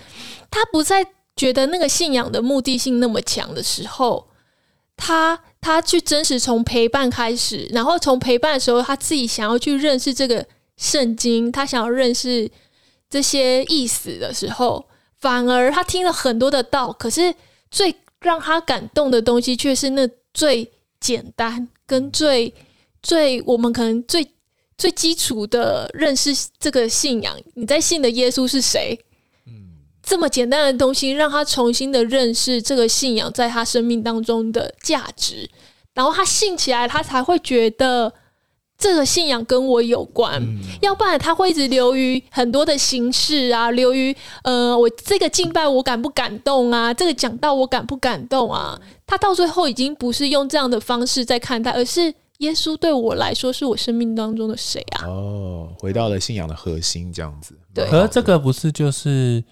[0.50, 4.28] 他不再觉得那个信仰的目的性那么强的时候，
[4.94, 10.46] 他他去真实从陪伴开始，然后从陪伴的时候，他自己想要去认识这个
[10.77, 12.50] 圣经，他想要认识
[13.09, 14.85] 这些意思的时候，
[15.18, 17.35] 反而他听了很多的道，可是
[17.70, 22.53] 最让他感动的东西却是那最简单跟最。
[23.07, 24.27] 最我们可能最
[24.79, 28.98] 最基础的认识这个信仰，你在信的耶稣是谁？
[30.05, 35.49] 嗯，这么简单的东西，让他重新的认识这个信仰在他生命当中的价值，
[35.95, 38.12] 然后他信起来，他才会觉得
[38.77, 48.79] 这个信仰跟我有关，嗯要不然他会一直流于很多的形式啊，流于呃，我这个敬拜我感不感动啊，这个讲到我感不感动啊？
[49.07, 55.07] 他到最后已经不是用这样的方式在看待，而是耶稣对我来说是我生命当中的谁啊？
[55.07, 57.57] 哦，回到了信仰的核心，这样子。
[57.73, 59.43] 对可是这个不是就是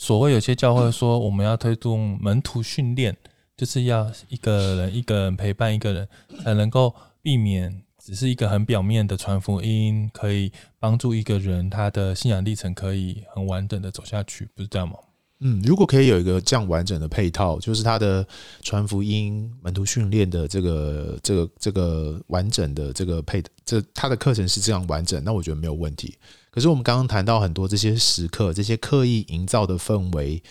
[0.00, 3.16] 所谓有些教会说我们要推动门徒训练，
[3.56, 6.08] 就是要一个人一个人陪伴一个人，
[6.44, 7.82] 才能够避免。
[7.98, 14.94] 只是一个很表面的传福音，可以帮助一个人他的信仰历程可以很完整的走下去，不是这样吗？
[15.40, 18.26] 嗯，如果可以有一个这样完整的配套，就是他的
[18.62, 26.16] 传福音、门徒训练的这个、这个、这个完整的这个配，这他的课程是这样完整，那我觉得没有问题。
[26.50, 30.42] 可是我们刚刚谈到很多这些时刻，这些刻意营造的氛围。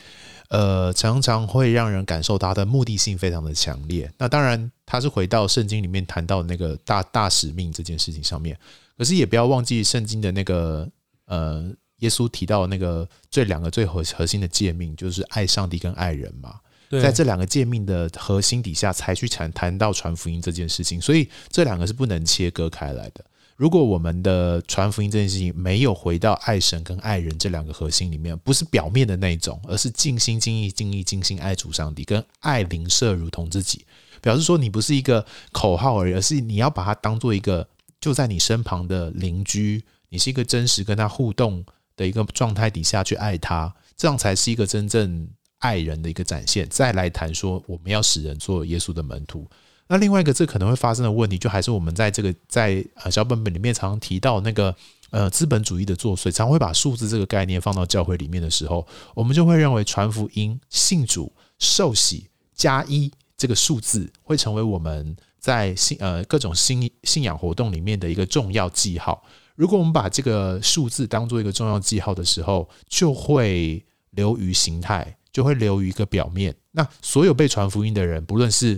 [0.49, 4.09] 呃，常常会让人感受到它的目的性非常的强烈。
[4.17, 8.57] 那当然，它是回到圣经里面谈到那个大大使命这件事情上面。
[8.97, 10.89] 可是也不要忘记圣经的那个
[11.25, 16.59] 呃，耶稣提到的那个最两个最核核心的诫命，就是爱上帝跟爱人嘛。
[16.89, 21.01] 在这两个诫命的核心底下，才去谈谈到传福音这件事情。
[21.01, 23.25] 所以这两个是不能切割开来的。
[23.57, 33.83] 如果我们的传福音这件事情没有回到爱神跟爱人这两个核心里面，不是表面的那种，而是尽心尽意尽意尽心爱主上帝，跟爱邻舍如同自己，
[34.21, 37.67] 表示说你不是一个口号而已，而是你要把它当做一个
[37.99, 41.65] 就在你身旁的邻居，你是一个真实跟他互动
[41.97, 46.65] 的一个状态底下去爱他，这样才是一个真正爱人的一个展现。
[46.69, 49.45] 再来谈说我们要使人做耶稣的门徒。
[49.89, 54.75] 那另外一个这可能会发生的问题，就还是我们在这个在呃小本本里面常常提到那个
[55.11, 69.23] 呃资本主义的作祟，常会把数字这个概念放到教会里面的时候，我们就会认为传福音、信主、受洗加一这个数字会成为我们在信呃各种信信仰活动里面的一个重要记号。
[69.57, 75.17] 如果我们把这个数字当做一个重要记号的时候，就会流于形态。
[75.29, 76.55] 就会流于一个表面。
[76.71, 78.75] 那所有被传福音的人，不论是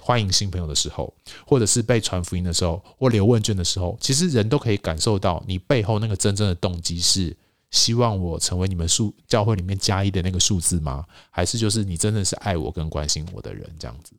[0.00, 1.12] 欢迎新朋友的时候，
[1.46, 7.36] 或者是被传福音的时候，或留问卷的时候，其实人都可以感受到你背后那个真正的动机是
[7.70, 11.04] 希望我成为你们数教会里面加一的那个数字吗？
[11.30, 14.14] 还是就是你真的是爱我跟关心我的人这样子？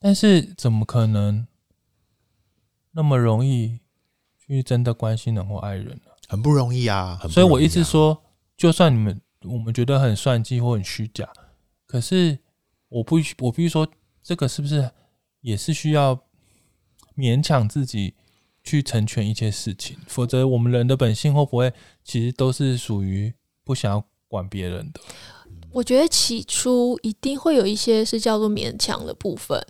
[0.00, 1.46] 但是怎么可能
[2.90, 3.78] 那么容易
[4.46, 6.12] 去真的关心人或爱人呢？
[6.28, 7.18] 很不容易啊！
[7.20, 7.34] 很不容易啊。
[7.34, 8.22] 所以我一直说，
[8.56, 9.20] 就算你们。
[9.46, 11.30] 我们觉得很算计或很虚假，
[11.86, 12.38] 可是
[12.88, 13.86] 我不，我必须说，
[14.22, 14.90] 这个是不是
[15.42, 16.18] 也是需要
[17.14, 18.14] 勉强自己
[18.62, 19.98] 去成全一些事情？
[20.06, 21.70] 否则，我们人的本性会不会
[22.02, 25.00] 其实都是属于不想要管别人的？
[25.72, 29.62] 我觉得起初一定会有一些是叫做勉强的部分，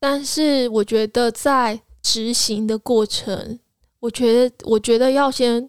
[0.00, 3.58] 但是我觉得在执行的过程，
[4.00, 5.68] 我觉得，我觉得要先。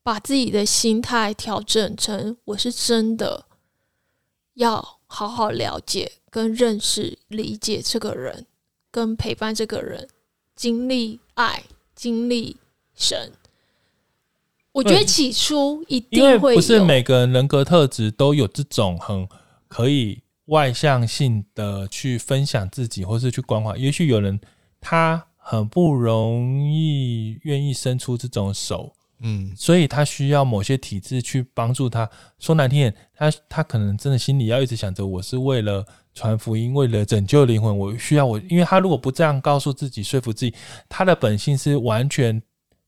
[0.00, 3.44] 把自己的心态调整成，我是真的
[4.54, 8.46] 要好好了解、跟认识、理解这个人，
[8.90, 10.08] 跟陪伴这个人，
[10.56, 11.62] 经历爱、
[11.94, 12.56] 经历
[12.94, 13.32] 神。
[14.72, 19.28] 我觉得起初一定会有，不是每个人人格特质都有这种很
[19.66, 23.76] 可以外向性的去分享自己，或是去关怀。
[23.76, 24.40] 也许有人
[24.80, 28.92] 他很不容易愿意伸出这种手。
[29.20, 32.08] 嗯，所以他需要某些体制去帮助他。
[32.38, 35.82] 说难听点，他他可能真的心里要一直想着，我是为了
[36.14, 38.38] 传福音，为了拯救灵魂，我需要我。
[38.50, 40.54] 因为他如果不这样告诉自己，说服自己，
[40.86, 42.42] 他的本性是完全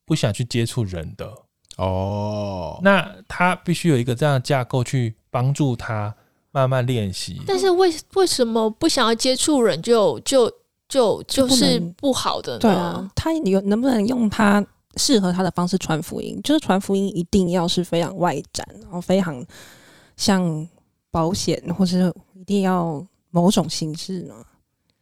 [0.04, 1.32] 不想去接触人的。
[1.78, 6.14] 哦，那他必须有一个这样的架构去帮助他
[6.52, 7.40] 慢慢练习。
[7.46, 10.52] 但是为为什么不想要接触人就，就
[10.90, 12.58] 就就就是不好的呢？
[12.58, 14.62] 对啊，他有能不能用他？
[14.96, 19.42] 适合他的方式传福音，就是传福音一定要是非常外展，然后非常
[20.16, 20.68] 像
[21.12, 23.00] 保险，或是一定要
[23.30, 24.34] 某种形式呢？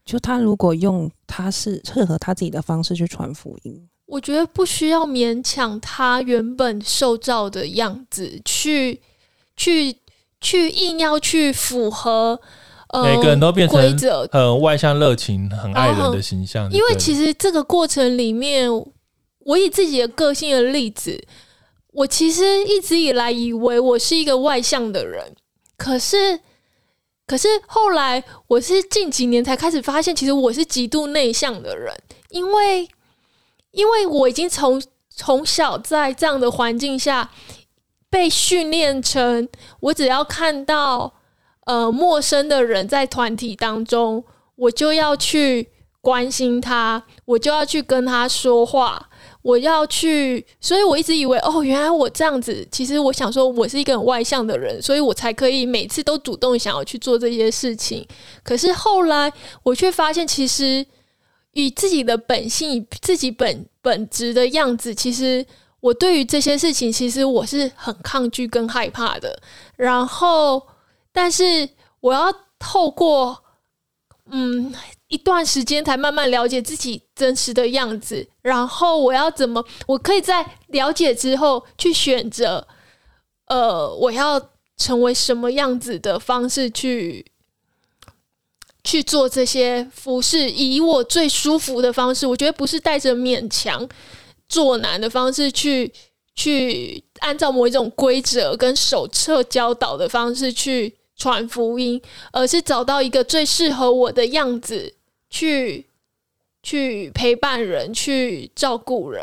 [0.05, 9.01] 就他如果用他是适合他自己的方式去传福音，我觉得不需要勉强他原本受造的样子，去
[9.57, 9.97] 去
[10.39, 12.39] 去硬要去符合。
[12.89, 13.99] 呃、每个人都变成
[14.31, 18.71] 很外向、热情、很爱人的形象，因为其实这个过程里面。
[19.45, 21.27] 我以自己的个性的例子，
[21.95, 25.35] 我其实一直以来以为我是一个外向的人，
[25.79, 26.39] 可是，
[27.27, 31.95] 可是后来我是近几年才开始发现，其实我是极度内向的人，
[32.29, 32.87] 因为，
[33.71, 37.31] 因为我已经从从小在这样的环境下
[38.11, 39.49] 被训练成，
[39.81, 41.15] 我只要看到
[41.69, 44.25] 呃陌生的人在团体当中，
[44.57, 45.69] 我就要去
[46.01, 49.11] 关心他，我就要去跟他说话，
[49.43, 58.07] 我要去，所以我一直以为哦，原来我这样子，其实我想说，我是一个很外向的人，所以我才可以每次都主动想要去做这些事情。
[58.43, 59.31] 可是后来
[59.63, 60.87] 我却发现，其实
[61.53, 65.45] 以自己的本性、自己本本质的样子，其实
[65.81, 69.39] 我对于这些事情，其实我是很抗拒跟害怕的。
[69.77, 70.63] 然后，
[71.19, 73.43] 但是我要透过
[74.31, 74.73] 嗯。
[75.09, 79.65] 一段时间才慢慢了解自己真实的样子，然后我要怎么？
[79.87, 82.69] 我可以在了解之后去选择，
[83.47, 87.25] 呃，我要成为什么样子的方式去
[88.85, 92.27] 去做这些服饰，以我最舒服的方式。
[92.27, 93.89] 我觉得不是带着勉强
[94.47, 95.91] 做难的方式去
[96.35, 102.01] 去按照某一种规则跟手册教导的方式去传福音，
[102.33, 104.95] 而是找到一个最适合我的样子。
[105.31, 105.85] 去
[106.63, 109.23] 去陪伴人，去照顾人，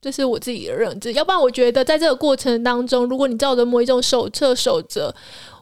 [0.00, 1.12] 这是我自己的认知。
[1.12, 5.14] 要不然，我觉得在这个过程当中，如果你照着某一种手册守则，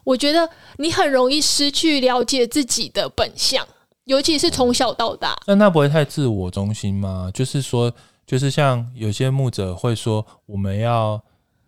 [0.03, 3.63] 我觉得你很容易失去了解自己的本相，
[4.05, 5.37] 尤其是从小到大。
[5.45, 7.29] 那那不会太自我中心吗？
[7.31, 7.93] 就是说，
[8.25, 11.21] 就是像有些牧者会说，我们要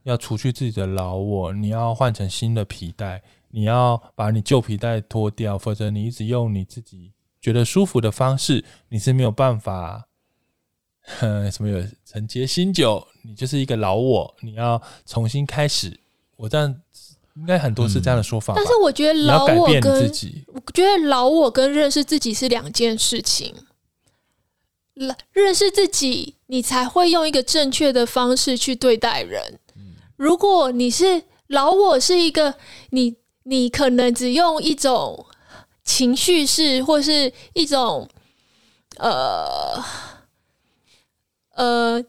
[0.05, 3.21] 要除去自己的老我，你要换成新的皮带，
[3.55, 7.13] 你要把你旧皮带脱掉，否则你一直用你自己。
[7.39, 10.09] 觉得舒服的方式，你是没有办法，
[11.21, 15.97] 呃， 什么有承接新酒，你就是一个老我，你要重新开始。
[16.35, 16.81] 我这样
[17.35, 18.55] 应该很多是这样的说法，嗯。
[18.57, 23.55] 但是我觉得老我跟自己，我觉得老我跟认识自己是两件事情。
[25.31, 29.59] 认识自己，你才会用一个正确的方式去对待人。
[30.17, 32.55] 如果你是老我，是一个
[32.89, 33.15] 你，
[33.45, 35.25] 你可能只用一种。
[35.87, 38.09] 情绪是，或是一种，
[38.97, 39.79] 呃，
[41.51, 42.03] 呃，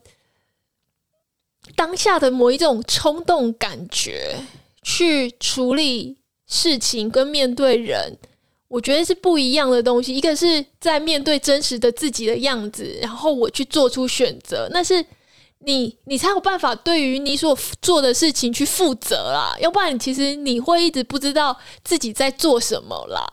[1.75, 4.35] 当下的某一种冲动感觉
[4.81, 8.17] 去处理事情跟面对人，
[8.67, 10.11] 我觉得是不一样的东西。
[10.11, 15.05] 一个是在面对真实的自己的样子，然后我去做出选择，那是
[15.59, 19.55] 你，你才有办法对于你所做的事情去负责啦。
[19.59, 23.25] 要不然，其实你会一直不知道自己在做什么啦。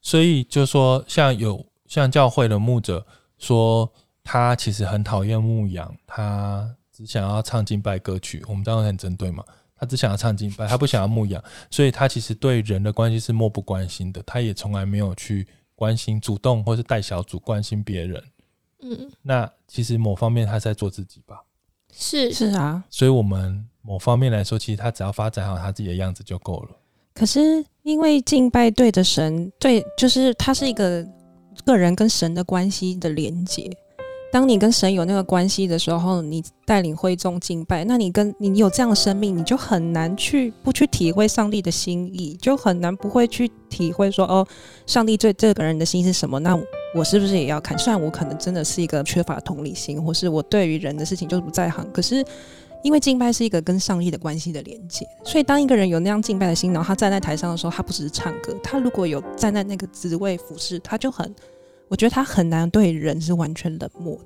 [0.00, 3.06] 所以就说，像有像教会的牧者
[3.38, 3.92] 说，
[4.24, 8.42] 他其实很讨厌牧羊，他只想要唱敬拜歌曲。
[8.48, 9.44] 我们当然很针对嘛，
[9.76, 18.24] 他只想要唱敬拜，他不想要牧羊，所以他其实对人的关系是漠不关心的，他也从来没有去关心、主动或是带小组关心别人。
[18.82, 21.42] 嗯，那其实某方面他是在做自己吧？
[22.00, 26.70] 是是啊，所以我们某方面来说，其实他只要发展好他自己的样子就够了。
[27.14, 31.06] 可是，因为敬拜对着神，对，就是他是一个
[31.66, 33.70] 个人跟神的关系的连接。
[34.32, 44.46] 当你跟神有那个关系的时候，你带领会众敬拜，那你跟你有这样的生命，你就很难去不去体会上帝的心意，就很难不会去体会说，哦，
[44.86, 46.38] 上帝对这个人的心是什么？
[46.38, 46.56] 那
[46.94, 47.78] 我是不是也要看？
[47.78, 52.24] 虽然我可能真的是一个缺乏同理心，或是我对于人的事情就是不在行，可是。
[52.82, 61.30] 因为敬拜是一个跟上帝的关系的连接，所以当一个人有那样敬拜的心，然后他站在台上的时候，他不只是唱歌，他如果有站在那个职位服侍，他就很，
[61.88, 64.18] 我觉得他很难对人是完全冷漠，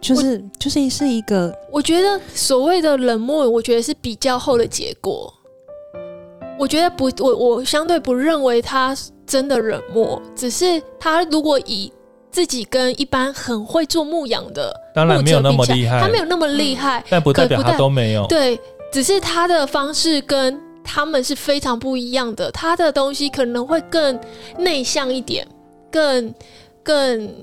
[0.00, 5.30] 就是就是是一个，我觉得所谓的冷漠，我觉得是比较后的结果。
[6.58, 11.92] 我觉得不，我我相对不认为他真的冷漠，只是他如果以。
[12.28, 18.26] 自己跟一般很会做牧羊的，当然没有那么厉害，他没有那么厉害，但不代表他都没有。
[18.26, 18.60] 对，
[18.92, 22.50] 只是他的方式跟他们是非常不一样的。
[22.50, 24.20] 他的东西可能会更
[24.58, 25.48] 内向一点，
[25.90, 26.34] 更
[26.82, 27.34] 更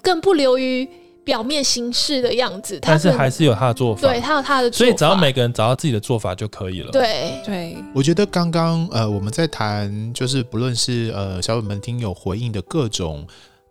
[0.00, 0.88] 更不流于
[1.24, 2.78] 表面形式的样子。
[2.82, 6.90] 但是还是有他的做法，对他有他的做法，所以只要每个人找到自己的做法就可以了。
[6.92, 13.26] 对对，我觉得刚刚呃我们在谈，就是不论是呃小本本听友回应的各种。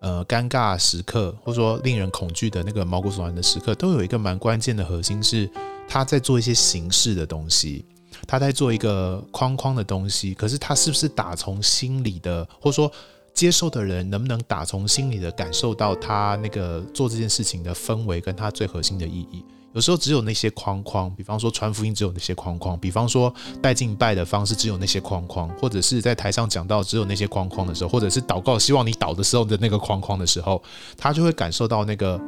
[0.06, 5.50] 呃，尴尬时刻，或者说令人恐惧的那个毛骨悚然的时刻，都有一个蛮关键的核心，是
[5.88, 7.86] 他在做一些形式的东西，
[8.28, 10.34] 他在做一个框框的东西。
[10.34, 12.92] 可是他是不是打从心里的，或者说
[13.34, 19.44] 接受的人能不能打从心里的感受到他那个做这件事情的氛围，跟他最核心的意义？
[19.74, 30.62] 有时候只有那些框框，比方说传福音只有那些框框，比方说带敬拜的方式只有那些框框，或者是在台上讲到只有那些框框的时候，或者是祷告希望你祷的时候的那个框框的时候，
[30.96, 32.22] 他就会感受到那个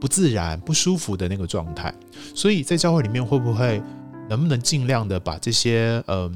[0.00, 1.92] 不自然、不舒服的那个状态。
[2.36, 3.82] 所以在教会里面，会不会
[4.28, 6.32] 能不能尽量的把这些嗯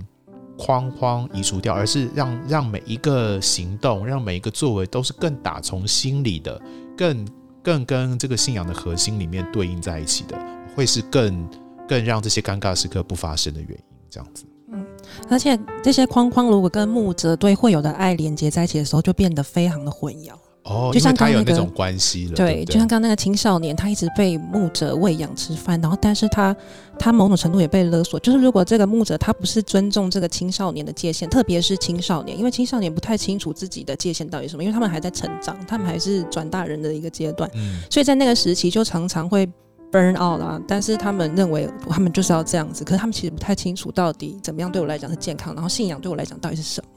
[0.58, 6.60] 框框移除掉，而是让让每一个行动，让每一个作为都是更打从心里的，
[6.96, 7.26] 更
[7.62, 10.38] 更跟这个信仰的核心里面对应在一起的，
[10.74, 11.48] 会是更
[11.88, 13.84] 更让这些尴尬时刻不发生的原因。
[14.08, 14.86] 这样子，嗯，
[15.28, 20.32] 而且这些框框如果跟牧者对会有的爱连接在一起的时候，就变得非常的混淆。
[20.68, 26.54] 哦，就像刚有那种关系了，对，对对就像刚刚那个青少年，他一直被牧者喂养吃饭，然后但是他
[26.98, 28.18] 他某种程度也被勒索。
[28.18, 39.48] 就是如果这个牧者他不是尊重这个青少年的界限，特别是青少年，因为青少年不太清楚自己的界限到底是什么，因为他们还在成长，他们还是转大人的一个阶段，嗯，所以在那个时期就常常会
[39.92, 40.60] burn out 啦。
[40.66, 46.90] 但是他们认为他们就是要这样子，可是他们其实不太清楚到底怎么样对我来讲是健康，然后信仰对我来讲到底是什么。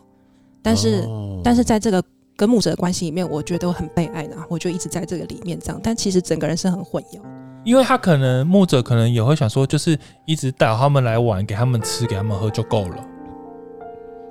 [0.64, 2.04] 但是，哦但是在这个。
[2.40, 5.82] 跟牧者的关系里面，我觉得我很被爱的，我就一直在这个里面这样。
[5.84, 7.20] 但其实整个人是很混淆，
[7.66, 13.06] 因为他可能牧者可能也会想说，就是一直带他们来玩，给他们吃，给他们喝就够了。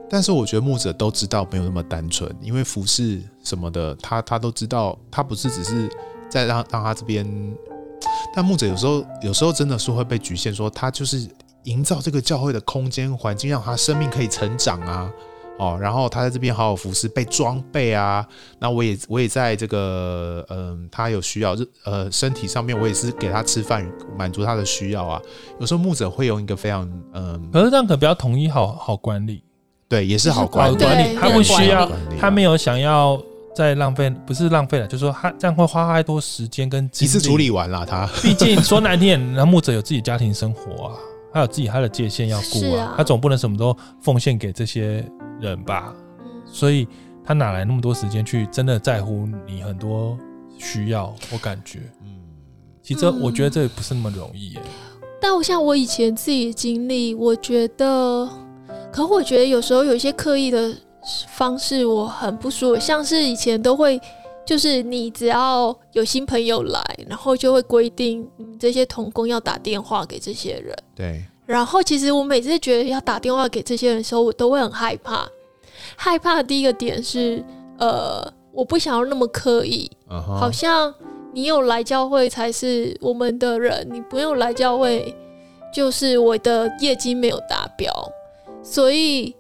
[0.09, 5.87] 但是我觉得牧者都知道没有那么单纯，因为服饰什么的，他他都知道，他不是只是
[6.31, 7.27] 在让让他这边。
[8.35, 11.29] 但牧者有时候有时候真的是会被局限，说他就是
[11.65, 15.13] 营造这个教会的空间环境，让他生命可以成长啊。
[15.59, 18.25] 哦，然后他在这边好好服侍，被装备啊。
[18.61, 23.85] 那我也我也在这个，嗯、呃，他有需要，呃，身体上面我也是给他吃饭，
[24.17, 25.21] 满足他的需要啊。
[25.59, 29.43] 有时候牧者会用一个非常，嗯、呃，可是这样可比较统一好好管理，
[29.89, 31.91] 对，也是好管理，好管理，他不需要，
[32.21, 33.21] 他没有想要
[33.53, 37.85] 再浪费，不是浪费了，就是说他这样会花太多时间跟精力，一次处理完了。
[37.85, 40.95] 他毕竟 说难听点，那牧者有自己家庭生活啊，
[41.35, 45.05] 还有自己他的界限要顾啊，啊他总不能什么都奉献给这些。
[45.41, 45.95] 人吧，
[46.47, 46.87] 所以
[47.25, 50.19] 他哪来那么多时间去真的在乎你很多
[50.59, 51.81] 需要或感觉？
[52.03, 52.21] 嗯，
[52.83, 54.63] 其实我觉得这也不是那么容易耶。
[55.21, 58.29] 但我像我以前自己经历，我觉得，
[58.93, 60.75] 可我觉得有时候有一些刻意的
[61.29, 62.81] 方式，我很不舒服。
[62.81, 64.01] 像是以前都会，
[64.47, 68.27] 就是你只要有新朋友来，然后就会规定
[68.59, 70.75] 这些童工要打电话给这些人。
[70.95, 71.25] 对。
[71.49, 75.27] 然后，其实我每次觉得要打电话给这些人的时候，我都会很害怕。
[75.97, 77.43] 害怕的第一个点是，
[77.79, 78.23] 呃，
[78.53, 80.37] 我不想要那么刻意，uh huh.
[80.37, 80.95] 好像
[81.33, 85.17] 你有来教会才是我们的人，你不用来教会，
[85.73, 87.91] 就是我的业绩没有达标。
[88.63, 89.35] 所以，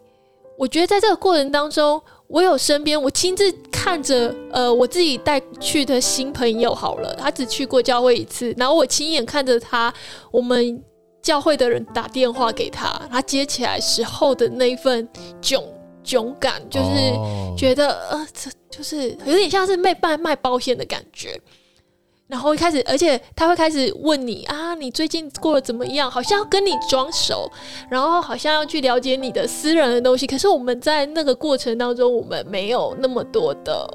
[0.57, 9.93] 我觉得在这个过程当中，我有身边，我亲自看着，呃，我自己带去的新朋友好了，他只去过教会一次，然后我亲眼看着他，
[10.31, 10.83] 我们。
[11.21, 15.07] 教会的人打电话给他，他接起来时候的那一份
[15.43, 15.63] 窘
[16.05, 21.39] 窘感，就是觉得、哦、呃，这就是有点像是卖卖卖保险的感觉。
[22.29, 26.11] 然后一开始，而且他会开始问你啊，你最近过得怎么样？
[26.11, 27.51] 好像要跟你装熟，
[27.91, 30.27] 然后好像要去了解你的私人的东西。
[30.27, 33.89] 可是我们在那个过程当中，我们没有那么多的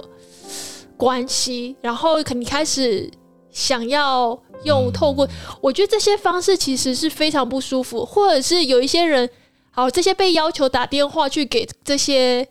[0.98, 1.76] 关系。
[1.82, 3.10] 然后你开始。
[3.54, 5.26] 想要用透过，
[5.62, 9.30] 我觉得这些方式其实是非常不舒服，或者是有一些人，
[9.70, 12.48] 好，这些被要求打电话去给这些，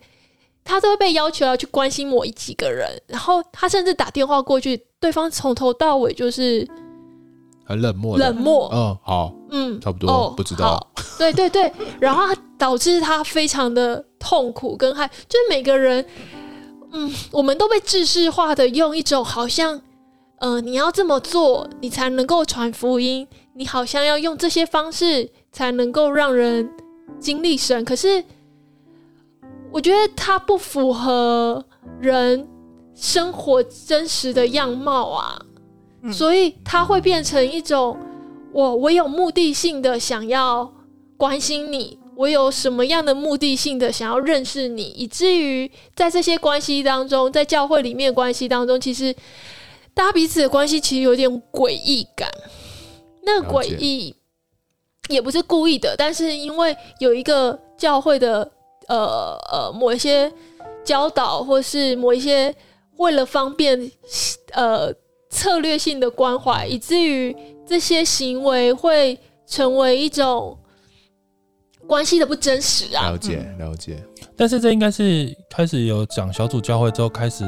[0.65, 6.67] 他都会被要求要去关心某一几个人，然后他甚至打电话过去，对方从头到尾就是
[7.65, 10.87] 很冷漠，冷漠，嗯，好，嗯，差不多，哦，不知道，
[11.19, 16.07] 对对对， 然后导致他非常的痛苦跟害，就是每个人，
[16.93, 19.83] 嗯，我们都被制式化的用一种好像。
[20.43, 23.27] 嗯、呃，你要这么做，你才能够传福音。
[23.55, 26.69] 你好像要用这些方式才能够让人
[27.21, 28.25] 经历神，可是
[29.71, 31.65] 我觉得它不符合
[32.01, 32.49] 人
[32.93, 35.41] 生活真实的样貌啊，
[36.03, 37.97] 嗯、所以它会变成一种
[38.53, 40.73] 我我有目的性的想要
[41.17, 49.15] 关心你，我有什么样的目的性的想要认识你，以至于在这些关系当中，在教会里面关系当中，其实。
[49.95, 52.31] 大家彼此的关系其实有点诡异感，
[53.25, 54.15] 那个诡异
[55.09, 58.51] 也不是故意的，但是因为有一个教会的
[58.89, 60.33] 呃呃某一些
[60.83, 62.55] 教导，或是某一些
[62.97, 63.93] 为了方便
[64.53, 64.91] 呃
[65.29, 67.37] 策略性的关怀，以至于
[67.67, 70.59] 这些行为会成为一种
[71.87, 73.11] 关系的不真实啊。
[73.11, 74.03] 了解了解，
[74.35, 77.45] 但是这应该是开始有讲小组教会之后开始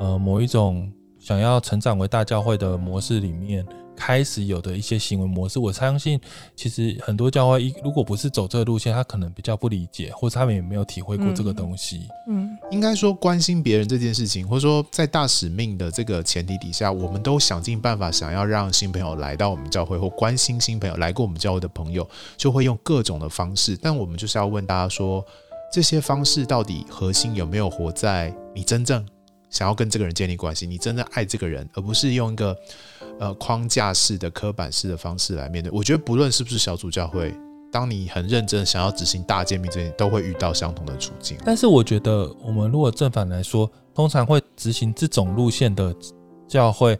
[0.00, 0.90] 呃某一种。
[1.22, 3.64] 想要成长为大教会的模式里面。
[3.94, 6.18] 开始有的一些行为模式，我相信
[6.56, 12.08] 其实很多教会一，如果不是走这个路线，他可能比较不理解，或者他们也没有体会过这个东西。
[12.26, 23.76] 嗯，应该说关心别人这件事情，或者说在大使命的这个前提底下，我们都想尽办法想要让新朋友来到我们教会，或关心新朋友来过我们教会的朋友，就会用各种的方式。
[23.76, 25.24] 但我们就是要问大家说，
[25.70, 29.06] 这些方式到底核心有没有活在你真正
[29.52, 32.56] 想要跟这个人建立关系，你真的爱这个人，而不是用一个。
[33.20, 37.32] 呃，框架式的、刻板式的方式来面对，我觉得不论是不是小组教会，
[37.70, 41.36] 当你很认真想要执行大诫命这些，都会遇到相同的处境。
[41.44, 45.94] 但是我觉得，我们如果正反来说，通常会执行这种路线的
[46.48, 46.98] 教会，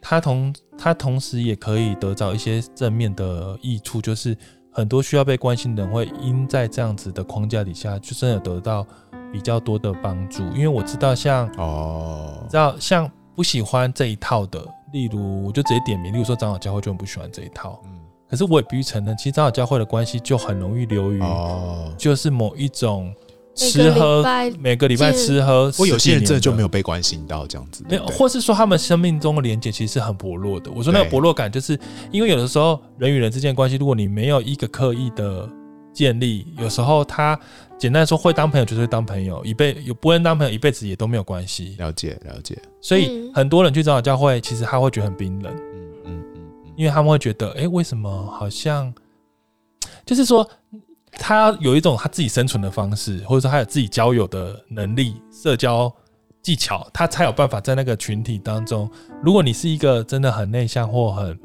[0.00, 4.36] 它同它同时也可以得到一些正面的益处，就是
[4.72, 8.86] 很多需要被关心的人会因在这样子的框架底下，就真的得到
[9.32, 10.42] 比较多的帮助。
[10.54, 14.62] 因为我知道像，哦，知道像不喜欢这一套的。
[14.92, 17.92] 例如，我就直接点名，例如说长老教会就很不喜欢这一套，嗯，
[18.28, 23.10] 可是我也必须承认，其实长老教会的关系就很容易流于，哦，就是某一种
[23.54, 24.22] 吃喝，
[24.58, 30.70] 每个礼拜吃喝，我有些人真的就没有被关心到这样子，没有，或是说他们生命中的连接其实是很薄弱的。
[30.70, 31.80] 我说那个薄弱感，就是
[32.10, 35.48] 因为有的时候人与人之间的关系，如果你没有一个刻意的
[35.92, 37.38] 建立，有时候他。
[37.78, 41.74] 简单说，会当朋友就是会当朋友，一辈有不能当朋友，一辈子也都没有关系。
[41.80, 42.56] 了解，了解。
[42.80, 45.52] 所以很多人去长老教会，其实他会觉得很冰冷。
[45.52, 46.42] 嗯嗯嗯，
[46.76, 48.94] 因为他们会觉得，哎、欸，为什么好像
[50.06, 50.48] 就是说，
[51.10, 55.92] 他有一种他自己生存的方式，或者说他有自己交友的能力、社交
[56.40, 58.88] 技巧，他才有办法在那个群体当中。
[59.24, 61.36] 如果你是一个真的很内向或很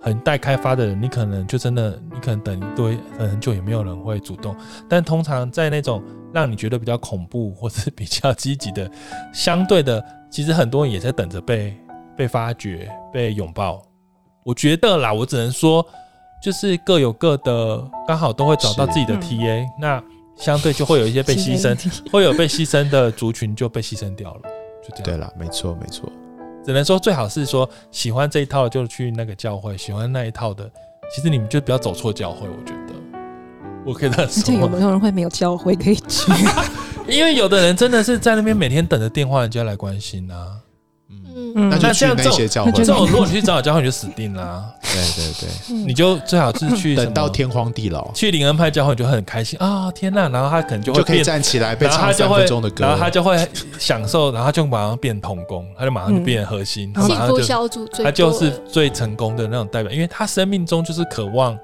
[0.00, 4.54] 很待开发的人，你可能就真的，你可能等一堆等很久也没有人会主动。
[4.88, 6.02] 但通常在那种
[6.32, 8.90] 让你觉得比较恐怖或是比较积极的，
[9.32, 11.76] 相对的，其实很多人也在等着被
[12.16, 13.82] 被发掘、被拥抱。
[14.44, 15.86] 我觉得啦，我只能说，
[16.42, 19.68] 就是各有各的，刚好都会找到自己的 TA，嗯。
[19.78, 20.02] 那
[20.34, 21.76] 相对就会有一些被牺牲，
[22.10, 24.40] 会有被牺牲的族群就被牺牲掉了。
[24.82, 25.02] 就这样。
[25.04, 26.10] 对啦，没错，没错。
[26.64, 30.70] 只能说最好是说喜欢这一套就去那个教会，喜欢那一套的，
[31.14, 32.48] 其实你们就不要走错教会。
[32.48, 32.94] 我觉得，
[33.84, 34.54] 我可以这样说。
[34.54, 36.32] 有没有人会没有教会可以去？
[37.08, 40.61] 因为有的人真的是在那边每天等着电话，人家来关心啊。
[41.34, 42.72] 嗯，那就去那些教会。
[42.72, 44.64] 这种如果你去找教会，你就死定了啊。
[44.82, 48.10] 对对对， 你就最好是去等到天荒地老。
[48.12, 49.90] 去灵恩派教会你就会很开心啊！
[49.92, 53.36] 天呐，然后他可能就会就可以站起来，被唱三分钟的歌，然后他就会
[53.78, 61.58] 享受，然后他就马上变童工，他就马上就变核心，他马上就他就是最成功的那种代表，因为他生命中就是渴望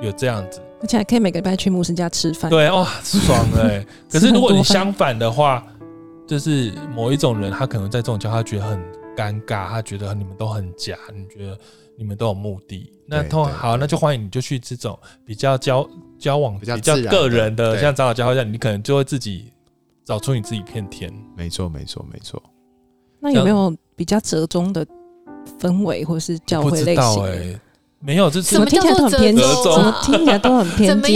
[0.00, 2.48] 有这样子，而且还可以每个礼拜去牧师家吃饭。
[2.50, 3.84] 对，哇，爽哎！
[4.10, 5.62] 可是如果你相反的话，
[6.26, 8.80] 就是某一种人，他可能在这种教他觉得很。
[9.20, 11.58] 尴尬，他觉得你们都很假，你觉得
[11.98, 12.90] 你们都有目的。
[13.06, 15.86] 那通好，那就欢迎你就去这种比较交
[16.18, 16.76] 交往比较
[17.10, 19.52] 个人的，像长老教会这样，你可能就会自己
[20.06, 21.12] 找出你自己片天。
[21.36, 22.42] 没错，没错，没错。
[23.20, 24.86] 那有没有比较折中的
[25.60, 27.24] 氛围或是教会类型？
[27.24, 27.60] 哎，
[27.98, 29.42] 没有，这怎么听起来都很偏激？
[29.62, 31.12] 怎么听起来都很偏激？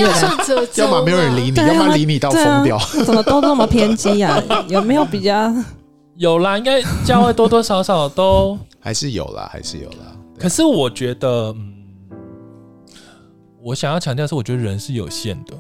[0.77, 2.79] 要么没有人理你，要么理你到疯掉。
[3.07, 4.43] 怎么都那么偏激呀？
[4.69, 5.51] 有没有比较？
[6.17, 10.17] 有啦，应该教会多多少少都 还是有啦，还是有啦。
[10.39, 11.85] 可是我觉得，嗯，
[13.61, 15.55] 我想要强调是，我觉得人是有限的，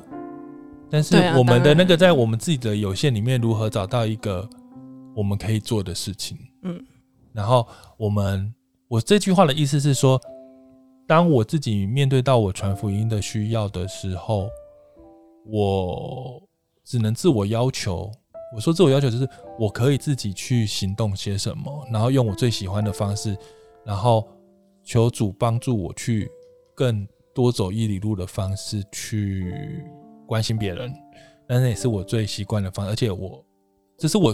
[0.91, 4.49] 但是我们的那个在我们自己的有限里面，如何找到一个
[5.15, 6.39] 我们可以做的事情？
[6.63, 6.81] 嗯，
[7.33, 8.53] 然后我们，
[8.89, 10.21] 我这句话的意思是说，
[11.07, 14.49] 当我自己面对到我传福音的需要的时候，
[15.47, 16.41] 我
[16.85, 18.11] 只能自我要求。
[18.55, 19.29] 我说自我要求就是
[19.59, 23.37] 我可以自己去行动些什么，然后用我最喜欢的方式，
[23.85, 24.29] 然后
[24.85, 26.31] 求主帮助我去
[26.73, 29.83] 更多走一里路的方式去
[30.25, 30.95] 关心别人，
[31.49, 33.45] 但那也是我最习惯的方式，而且我
[33.99, 34.33] 这是我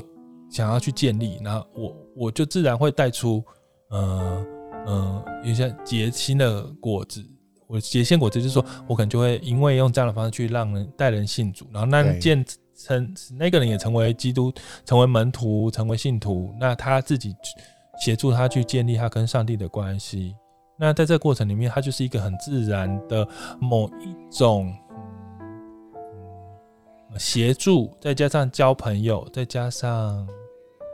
[0.51, 3.43] 想要去建立，然后我我就自然会带出，
[3.91, 4.47] 嗯
[4.87, 7.25] 嗯，有些结新的果子。
[7.67, 12.45] 我结新果子就是说我可能就会因为用这样的方式去让人带人信主，然后那件。
[12.83, 14.53] 成那个人也成为基督，
[14.85, 16.55] 成为门徒，成为信徒。
[16.59, 17.35] 那他自己
[18.01, 20.35] 协助他去建立他跟上帝的关系。
[20.77, 23.27] 那在这个过程里面，他就是一个很自然的
[23.61, 24.75] 某一种
[27.19, 30.27] 协助，再加上交朋友，再加上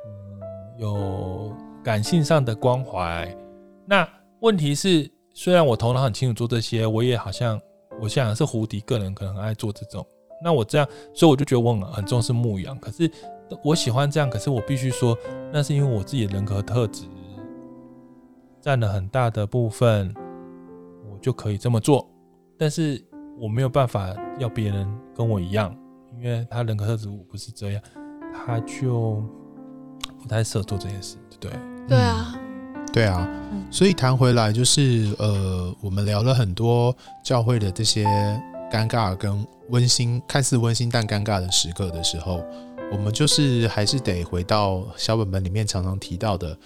[0.04, 0.40] 嗯
[0.78, 3.32] 有感性上的关怀。
[3.86, 4.08] 那
[4.40, 7.60] 问题是，虽然我头脑很清楚做这些，我也好像
[8.00, 10.04] 我想是胡迪个人可能很爱做这种。
[10.42, 12.78] 那我这样，所以我就觉得我很很重视牧羊。
[12.78, 13.10] 可是
[13.62, 15.16] 我喜欢这样，可是我必须说，
[15.52, 17.04] 那是因为我自己的人格特质
[18.60, 20.12] 占了很大的部分，
[21.10, 22.08] 我就可以这么做。
[22.58, 23.02] 但是
[23.38, 25.76] 我没有办法要别人跟我一样，
[26.20, 27.82] 因为他人格特质我不是这样，
[28.34, 29.22] 他就
[30.22, 31.60] 不太适合做这件事，对不对？
[31.88, 32.40] 对啊，
[32.92, 33.28] 对啊，
[33.70, 38.04] 所以谈回来就是，呃，我们聊了很多教会的这些
[38.70, 42.44] 尴尬跟温馨，看似温馨但尴尬的时刻的时候，
[42.92, 46.58] 我们就是还是得回到小本本里面常常提到的，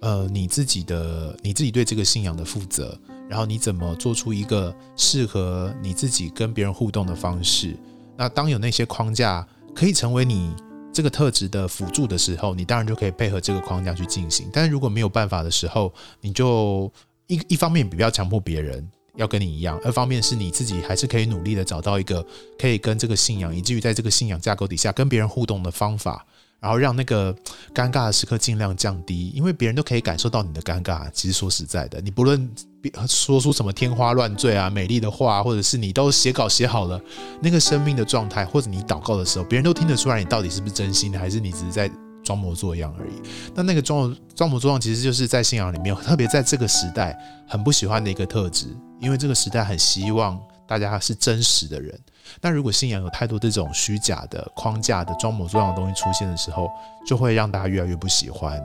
[0.00, 2.98] 呃，你自己的你自己对这个信仰的负责，
[3.28, 7.76] 然后你怎么做出一个适合你自己跟别人互动的方式。
[8.16, 10.54] 那当有那些框架可以成为你。
[10.92, 14.50] 这个特质的辅助的时候，你当然就可以配合这个框架去进行。
[14.52, 15.90] 但是如果没有办法的时候，
[16.20, 16.92] 你就
[17.28, 18.86] 一一方面不要强迫别人
[19.16, 22.24] 要跟你一样，二方面是你自己还是可以努力的找到一个
[22.58, 26.26] 可以跟这个信仰，以至于在这个信仰架构底下跟别人互动的方法。
[26.62, 27.34] 然后让那个
[27.74, 31.10] 尴尬的时刻尽量降低，因为别人都可以感受到你的尴尬。
[31.10, 32.54] 其实说实在的，你不论
[33.08, 37.00] 说出什么天花乱坠啊、美丽的话，或者是你都写稿写好了，
[37.40, 41.90] 那个生命的状态，或者你祷告的时候，别人都听得出来你到底是不是真心的，还是你只是在
[42.22, 43.12] 装模作样而已。
[43.54, 48.66] 那那个装装模作样，其实就是在信仰里面，特别在这个时代很不喜欢的一个特质，
[49.00, 51.98] 因为这个时代很希望大家是真实的人。
[52.40, 56.70] 但如果信仰有太多这种虚假的框架的装模作样的东西出现的时候，
[57.06, 58.62] 就会让大家越来越不喜欢。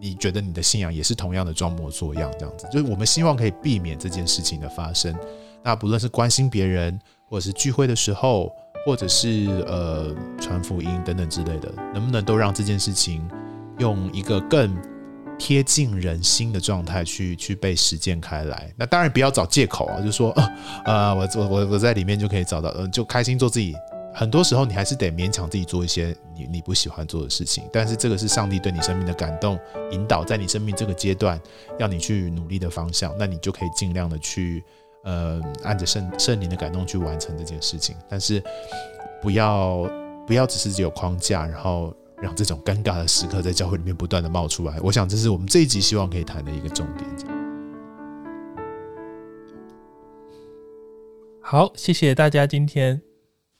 [0.00, 5.14] 你觉得你的信仰也是同样的装模作样，这样子，就是我们希望可以避免这件事情的发生。
[5.62, 6.98] 那不论是关心别人，
[7.28, 8.50] 或者是聚会的时候，
[8.86, 13.28] 或者是呃传福音等等之类的，能不能都让这件事情
[13.78, 14.74] 用一个更
[15.38, 20.30] 贴近人心的状态去去被实践开来，那当然不要找借口啊，就说
[20.84, 23.74] 呃，呃我我我我在里面就可以找到，嗯、就开心做自己。
[24.14, 29.56] 很多时候你还是得勉强自己做一些你你不喜欢做的事情，但是这个是上帝对你生命的感动
[29.92, 31.40] 引导，在你生命这个阶段
[31.78, 34.64] 要你去努力的方向，那你就可以尽量的去
[35.04, 38.42] 呃按着圣圣灵的感动去完成这件事情，但是
[39.22, 39.88] 不要
[40.26, 41.94] 不要只是只有框架，然后。
[42.20, 47.08] 让这种尴尬的时刻在教会里面不断的冒出来，我想这是我们这一集希望可以谈的一个重点。
[51.40, 53.00] 好，谢谢大家今天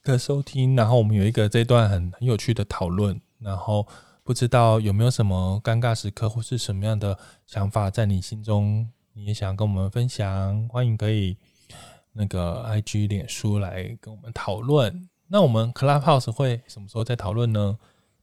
[0.02, 0.76] 的收听。
[0.76, 3.20] 然后我们有一个这段很很有趣的讨论。
[3.38, 3.86] 然后
[4.24, 10.68] 不知道有没有什么尴尬时刻或是什么样的想法在你心中，你也想跟我们分享？
[10.68, 11.36] 欢迎可以
[12.12, 15.08] 那个 IG 脸书来跟我们讨论。
[15.28, 17.78] 那我们 Clubhouse 会什么时候再讨论呢？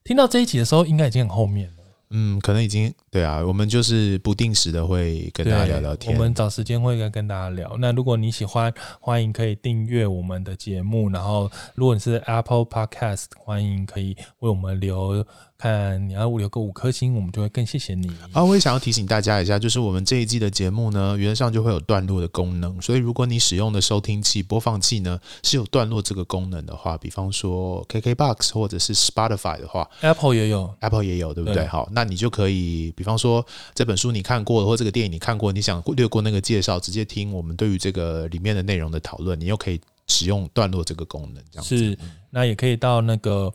[0.06, 1.72] 听到这一集的时候，应该已经很后面了。
[2.10, 3.44] 嗯，可能已经对啊。
[3.44, 6.14] 我们就是不定时的会跟大家聊聊天。
[6.14, 7.76] 我们找时间会跟跟大家聊。
[7.80, 11.10] 那如果你喜欢，欢迎可以订阅我们的节目。
[11.10, 15.26] 然后，如果你是 Apple Podcast，欢迎可以为我们留。
[15.58, 18.10] 看你要留个五颗星，我们就会更谢谢你。
[18.32, 22.80] 啊，我也想要提醒大家一下，就是我们这一季的节目呢，原则上就会有段落的功能。
[22.82, 31.62] 所以如果你使用的收听器、播放器呢是有段落这个功能的话，比方说 KKBox 或者是 Spotify 的话，Apple 也有，Apple 也有，对不对？
[31.62, 31.66] 对。
[31.66, 33.44] 好，那你就可以，比方说
[33.74, 41.78] 这本书你看过了，或这个电影你看过，你想略过那个介绍，直接听我们对于这个里面的内容的讨论，你又可以使用段落这个功能，这样子。
[41.78, 41.98] 是，
[42.28, 43.50] 那也可以到那个。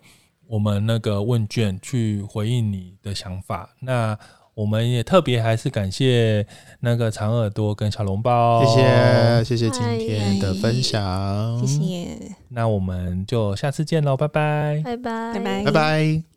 [0.51, 4.17] 我们那个问卷去回应你的想法，那
[4.53, 6.45] 我们也特别还是感谢
[6.81, 8.81] 那个长耳朵跟小笼包，谢
[9.45, 12.35] 谢谢谢今天的分享，谢谢。
[12.49, 16.30] 那我们就下次见喽，拜拜，拜拜，拜拜，拜拜。